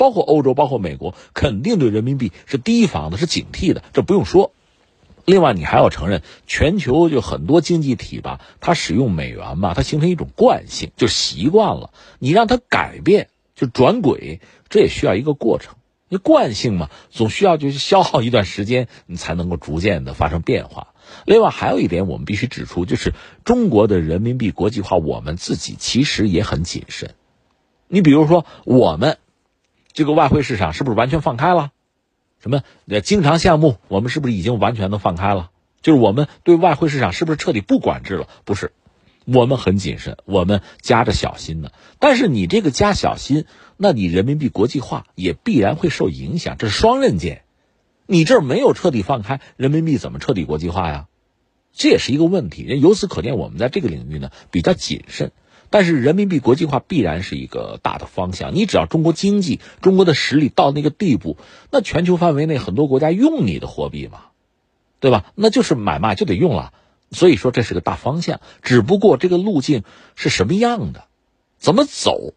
[0.00, 4.52] 包括欧洲，包括美国，肯定对人民币是提防的，是警惕的，这不用说。
[5.26, 11.90] 另外，你还要承认，全球就很多经济体吧，它使用美元嘛，它形成一种惯性，就习惯了。
[12.18, 14.40] 你让它改变，就转轨，
[14.70, 15.74] 这也需要一个过程。
[16.08, 20.94] 你惯性嘛，总需要就是消耗一段时间，你才能够逐渐的发生变化。
[21.26, 23.12] 另外，还有一点我们必须指出，就是
[23.44, 27.10] 中国的人民币国际化，我们自己其实也很谨慎。
[27.92, 29.18] 你比如说，我们
[29.92, 31.72] 这个外汇市场是不是完全放开了？
[32.40, 32.62] 什么？
[33.02, 35.50] 经常项目我们是不是已经完全的放开了？
[35.82, 38.28] 就是我们对外汇市场是不是彻底不管制了？
[38.44, 38.72] 不是，
[39.24, 41.70] 我们很谨慎，我们加着小心呢。
[41.98, 43.44] 但是你这个加小心，
[43.76, 47.42] 那你人民币国际化也必然会受影响，这是双刃剑。
[48.06, 51.06] 你这儿没有彻底放开，人民币怎么彻底国际化呀？
[51.72, 52.64] 这也是一个问题。
[52.80, 55.30] 由此可见，我们在这个领域呢比较谨慎。
[55.70, 58.54] 但是人民币国际化必然是一个大的方向。
[58.54, 61.36] 你只要中国经济、中国的实力到那个地步，
[61.70, 64.24] 那全球范围内很多国家用你的货币嘛，
[64.98, 65.32] 对吧？
[65.34, 66.72] 那就是买卖就得用了。
[67.12, 69.82] 所以说这是个大方向，只不过这个路径
[70.14, 71.06] 是什么样的，
[71.58, 72.34] 怎么走，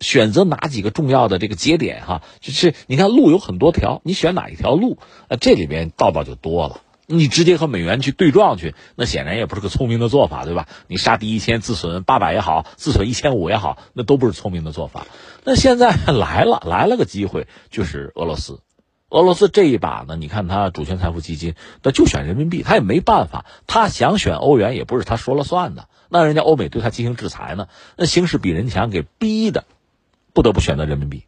[0.00, 4.96] 选择哪几个重要的这个节点哈，就是你看路有很多条，你选哪一条路，
[5.28, 6.80] 呃，这里边道道就多了。
[7.06, 10.66] 你直接和美元去对撞去，那显然也不是个聪明的做法，对吧？
[10.88, 15.06] 你杀敌一千，自损八百也好，自损一千五也好，那都不是聪明的做法。
[15.44, 18.60] 那现在来了， 来了个机会，就是俄罗斯。
[19.08, 23.46] 俄罗斯这一把呢，你看他主权财富基金，他就选人民币，他也没办法。
[23.68, 25.88] 他想选欧元，也不是他说了算的。
[26.08, 29.64] 那人家欧美对他进行制裁呢，那形势比人强，给逼的，
[30.32, 31.22] 不得不选择人民币。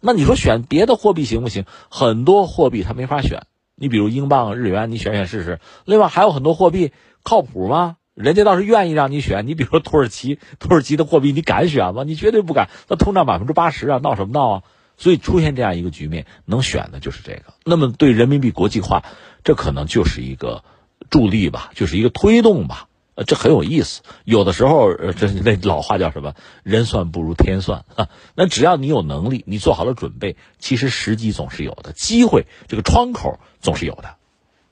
[0.00, 1.66] 那你说选别的货币行不行？
[1.90, 3.42] 很多货币他没法选。
[3.82, 5.58] 你比如英镑、日元，你选选试试。
[5.84, 6.92] 另外还有很多货币
[7.24, 7.96] 靠谱吗？
[8.14, 9.48] 人家倒是愿意让你选。
[9.48, 12.04] 你比如说土耳其，土耳其的货币你敢选吗？
[12.04, 12.70] 你绝对不敢。
[12.86, 14.62] 那通胀百分之八十啊，闹什么闹啊？
[14.96, 17.54] 所以出现这样一个局面，能选的就是这个。
[17.64, 19.02] 那么对人民币国际化，
[19.42, 20.62] 这可能就是一个
[21.10, 22.86] 助力吧，就是一个推动吧。
[23.24, 24.02] 这很有意思。
[24.24, 26.34] 有的时候，这那老话叫什么？
[26.62, 28.08] 人算不如天算啊。
[28.34, 34.16] 那只要你有能力，你做好了准备，其实时机总是有的，机会这个窗口总是有的。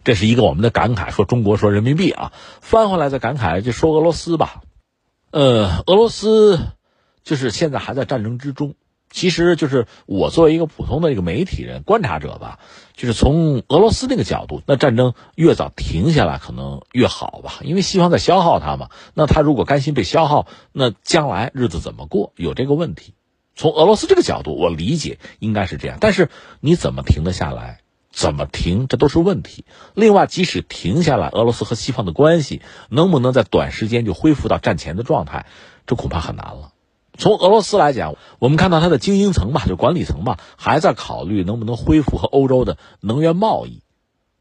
[0.02, 1.10] 这是一个我们的感慨。
[1.10, 4.62] 说中国，说人民币啊，翻回来再感慨，就说俄罗斯吧。
[5.30, 6.58] 呃，俄罗斯
[7.22, 8.74] 就是现在还在战争之中。
[9.12, 12.60] 其实就是我作为一个普通的一个媒体人、观察者吧，
[13.00, 18.90] 就是从俄罗斯那个角度，那战争越早停下来可能越好吧，因为西方在消耗它嘛。
[19.14, 22.34] 那他如果甘心被消耗，那将来日子怎么过？
[22.36, 23.14] 有这个问题。
[23.56, 25.96] 从俄罗斯这个角度，我理解应该是这样。
[25.98, 26.28] 但是
[26.60, 27.80] 你怎么停得下来？
[28.12, 28.86] 怎么停？
[28.86, 29.64] 这都是问题。
[29.94, 35.46] 另外，即使停下来，俄罗斯和西方的关系能不能在短时间就恢复到战前的状态？
[35.86, 36.72] 这恐怕很难了。
[37.20, 43.82] 从俄罗斯来讲，我们看到它的精英层吧，就管理层吧，还在考虑能不能恢复和欧洲的能源贸易。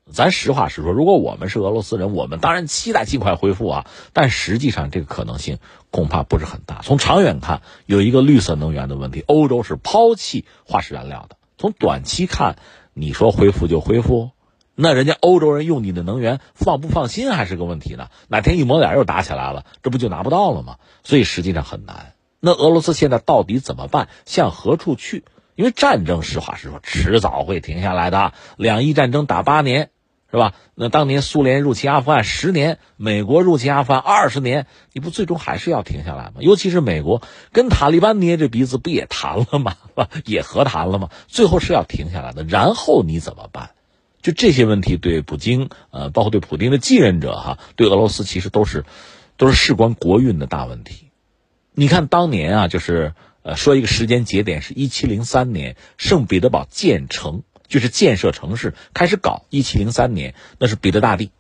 [0.09, 3.86] 咱实话实说，如果我们是俄罗斯人，我们当然期待尽快恢复啊。
[4.13, 5.59] 但实际上，这个可能性
[5.91, 6.80] 恐怕不是很大。
[6.82, 11.36] 从长远看，有一个绿色能源的问题，欧洲是抛弃化石燃料的。
[11.57, 12.55] 从短期看，
[12.93, 14.32] 你说恢复就恢复，
[14.73, 18.07] 那人家欧洲人用你的能源放不放心还是个问题呢？
[18.30, 20.77] 哪天一抹脸又打起来了，这不就拿不到了吗？
[21.03, 22.13] 所以实际上很难。
[22.39, 24.07] 那俄罗斯现在到底怎么办？
[24.25, 25.23] 向何处去？
[25.55, 28.33] 因为战争，实话实说，迟早会停下来的。
[28.55, 29.89] 两伊战争打八年，
[30.31, 30.53] 是吧？
[30.73, 36.35] 那当年苏联入侵阿富汗十年，美国入侵阿富汗二十年，你不最终还是要停下来吗？
[36.39, 37.21] 尤其是美国
[37.51, 39.75] 跟塔利班捏着鼻子不也谈了吗？
[40.23, 41.09] 也和谈了吗？
[41.27, 42.45] 最后是要停下来的。
[42.45, 43.71] 然后你怎么办？
[44.21, 48.85] 就这些问题，对普京，呃，包括对普京的继任者，哈，对俄罗斯其实都是，
[49.35, 51.09] 都是事关国运的大问题。
[51.80, 59.45] 你看，当年啊，就是呃，说一个时间节点是一七零三年，圣彼得堡建成，就是建设城市开始搞。
[59.49, 61.32] 一七零三年，那是彼得大帝。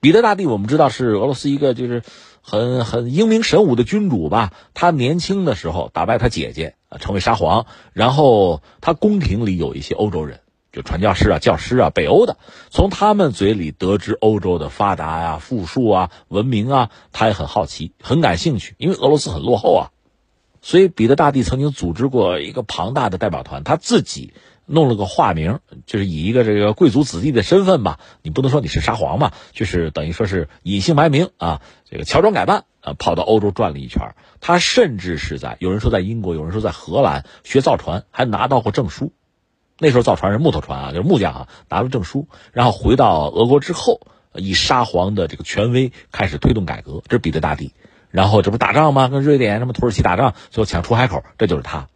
[0.00, 2.02] 彼得大帝，我们知道是俄罗斯一个就是
[2.40, 4.54] 很很英明神武的君主吧。
[4.72, 7.66] 他年轻的时候打败他姐姐，成为沙皇。
[7.92, 10.40] 然后他宫廷里有一些欧洲人。
[10.76, 12.36] 就传教士啊、教师啊，北欧的，
[12.68, 18.74] 从他们嘴里得知欧洲的发达呀、富庶啊、文明啊，他也很好奇、很感兴趣。
[18.76, 19.84] 因为俄罗斯很落后啊，
[20.60, 24.34] 所以彼得大帝曾经组织过一个庞大的代表团，他自己
[24.66, 34.14] 弄了个化名，就是以一个这个贵族子弟的身份吧，你不能说你是沙皇嘛，就是等于说是隐姓埋名啊，这个乔装改扮啊，跑到欧洲转了一圈。
[34.42, 39.14] 他甚至是在有人说在英国，有人说在荷兰学造船，还拿到过证书。
[39.78, 44.00] 那时候造船是木头船啊，就是木匠啊，拿了证书，然后回到俄国之后，
[44.34, 47.02] 以沙皇的这个权威开始推动改革。
[47.08, 47.72] 这是彼得大帝，
[48.10, 49.08] 然后这不打仗吗？
[49.08, 51.88] 跟瑞典什么土耳其打仗，最后抢出海口，这就是他。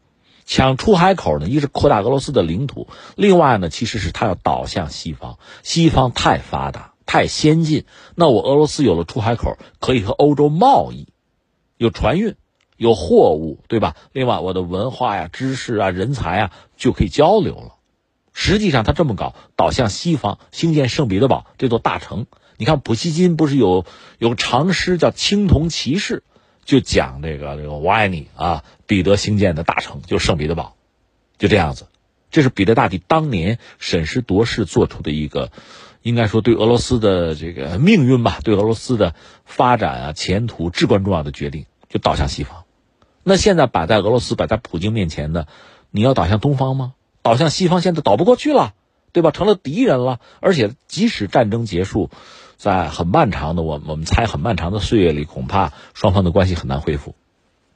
[0.44, 5.38] 抢出海口呢，一是扩大俄罗斯的领土，另外呢，其实是他要倒向西方。
[5.62, 7.84] 西方太发达、太先进，
[8.16, 11.06] 那我俄罗斯有了出海口，可以和欧洲贸易，
[11.76, 12.34] 有船运，
[12.80, 13.94] 有货物，对吧？
[14.10, 17.74] 另外，我的文化呀、知识啊、人才啊，就可以交流了。
[18.32, 22.24] 实际上，他这么搞，倒向西方，兴建圣彼得堡这座大城。
[22.56, 23.84] 你看，普希金不是有
[24.18, 26.24] 有长诗叫《青铜骑士》。
[26.64, 30.76] 就讲这个这个我爱你啊，彼得兴建的大城就圣彼得堡，
[31.36, 31.86] 就这样子，
[32.30, 35.50] 这是彼得大帝当年审时度势做出的一个，
[36.00, 39.14] 应该说对俄罗斯的这个命运吧，对俄罗斯的
[39.44, 42.64] 发展啊前途至关重要的决定，就倒向西方。
[43.22, 45.46] 那现在摆在俄罗斯摆在普京面前的，
[45.90, 46.94] 你要倒向东方吗？
[47.22, 48.74] 倒向西方现在倒不过去了，
[49.12, 49.30] 对吧？
[49.30, 52.10] 成了敌人了，而且即使战争结束。
[52.56, 57.14] 在很漫长的我我们猜很漫长的岁月里，恐怕双方的关系很难恢复。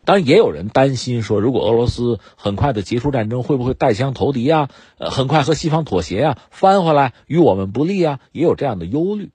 [0.04, 4.68] 当然，也有人担心说，如果俄罗斯很快的结束战争，会不会带枪投敌啊？
[4.98, 8.20] 呃，很快和西方妥协啊，翻回来与我们不利啊？
[8.32, 9.30] 也有这样的忧虑。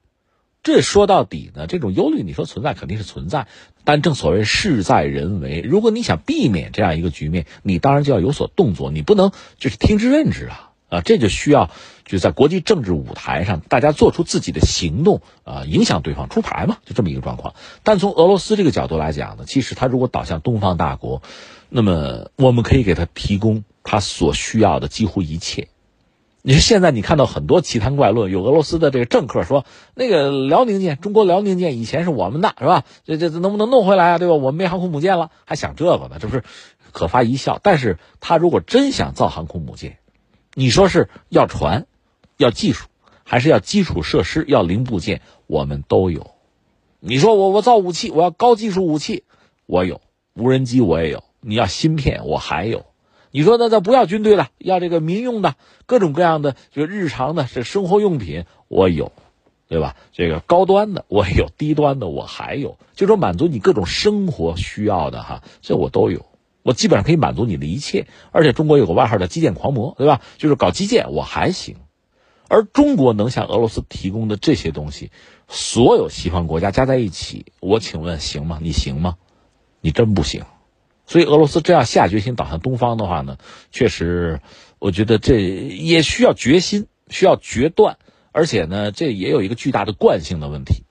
[0.61, 3.47] 这说到底呢，这种忧虑你说存在肯定是存在，
[3.89, 5.61] 但正所谓事在人为。
[5.61, 10.69] 如果你想避免这样一个局面，你当然就要有所动作，你不能就是听之任之啊。
[10.89, 11.71] 啊，这就需要
[12.05, 17.55] 就在国际政治舞台上，大家做出自己的行动啊，影响对方出牌嘛，就这么一个状况。
[17.81, 21.23] 但从俄罗斯这个角度来讲呢，其实他如果倒向东方大国，
[21.67, 25.69] 那么我们可以给他提供他所需要的几乎一切。
[26.41, 32.85] 你说现在你看到很多奇谈怪论，有俄罗斯的这个政客说，那个辽宁舰，中国辽宁舰以前是我们的，是吧？
[33.03, 34.17] 这这能不能弄回来啊？
[34.17, 34.35] 对吧？
[34.35, 36.17] 我们没航空母舰了，还想这个呢？
[36.19, 36.43] 这不是
[36.93, 37.59] 可发一笑。
[37.61, 39.97] 但是他如果真想造航空母舰，
[40.53, 41.87] 你说是要船，
[42.37, 42.87] 要技术，
[43.25, 45.21] 还是要基础设施、要零部件？
[45.45, 46.31] 我们都有。
[47.01, 49.23] 你说我我造武器，我要高技术武器，
[49.65, 49.99] 我有
[50.35, 51.23] 无人机，我也有。
[51.41, 52.85] 你要芯片，我还有。
[53.31, 55.55] 你说那咱不要军队了，要这个民用的
[55.85, 59.11] 各种各样的，就日常的这生活用品，我有，
[59.67, 59.95] 对吧？
[60.11, 66.25] 这个高端的我有， 低端的我还有，就说满足你各种生活需要的哈，这我都有。
[66.61, 70.21] 我基本上可以满足你的一切，而且中国有个外号叫“基建狂魔”，对吧？
[70.37, 71.77] 就是搞基建我还行，
[72.49, 75.09] 而中国能向俄罗斯提供的这些东西，
[75.47, 78.59] 所有西方国家加在一起，我请问行吗？
[78.61, 79.15] 你行吗？
[79.81, 80.43] 你真不行。
[81.09, 83.37] 所以俄罗斯这样下决心倒向东方的话呢，
[83.71, 84.41] 确实，
[84.77, 87.97] 我觉得这也需要决心，需要决断，
[88.31, 90.83] 而且呢，这也有一个巨大的惯性的问题。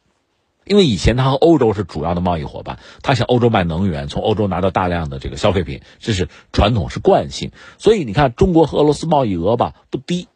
[0.64, 7.52] 因为以前他和欧洲是主要的贸易伙伴，他向欧洲卖能源，从欧洲拿到大量的这个消费品，这是传统是惯性。
[7.78, 10.26] 所以你看，中国和俄罗斯贸易额吧不低，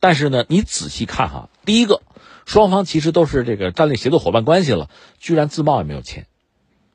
[0.00, 2.02] 但是呢，你仔细看哈，第一个，
[2.44, 6.26] 双方其实都是这个战略协作伙伴关系了，居然自贸也没有签，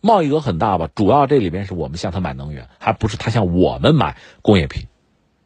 [0.06, 0.90] 贸易额很大吧？
[0.94, 4.88] 主要这里边是我们向他买能源，还不是他向我们买工业品，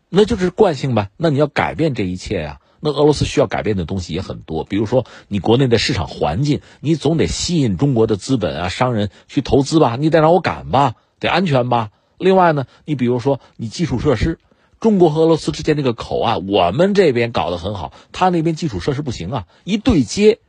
[0.10, 1.12] 那就是惯性呗。
[1.16, 2.60] 那你要改变这一切呀。
[2.80, 11.91] 那俄罗斯需要改变的东西也很多，比如说你国内的市场环境，你总得吸引中国的资本啊、商人去投资吧，你得让我敢吧，得安全吧。
[12.18, 14.39] 另外呢，你比如说你基础设施，
[14.80, 20.39] 中国和俄罗斯之间那个口岸，我们这边搞得很好，他那边基础设施不行啊，一对接，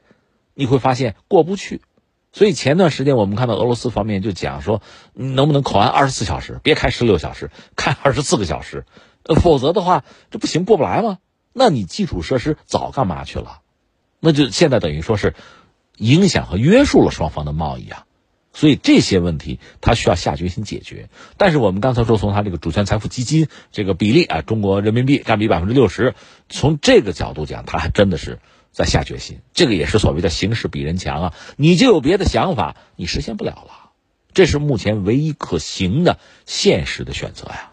[0.54, 1.82] 你会发现过不去。
[2.32, 4.82] 所以前段时间我们看到俄罗斯方面就讲说，
[5.14, 8.84] 能不能口岸二十四小时，别开十六小时，开二十四个小时，
[9.42, 11.18] 否则的话这不行，过不来吗？
[11.52, 13.60] 那你基础设施早干嘛去了？
[14.20, 15.34] 那就现在等于说是
[15.96, 18.04] 影响和约束了双方的贸易啊，
[18.52, 21.08] 所以这些问题他需要下决心解决。
[21.36, 26.14] 但是我们刚才说从他这个主权财富基金这个比例啊，中国人民币占比百分之六十，
[26.48, 28.38] 从这个角度讲，他还真的是
[28.72, 29.40] 在下决心。
[29.52, 33.90] 这个也是所谓的形势比人强啊，你就有别的想法，你实现不了了。
[34.34, 37.72] 这是目前唯一可行的现实的选择呀。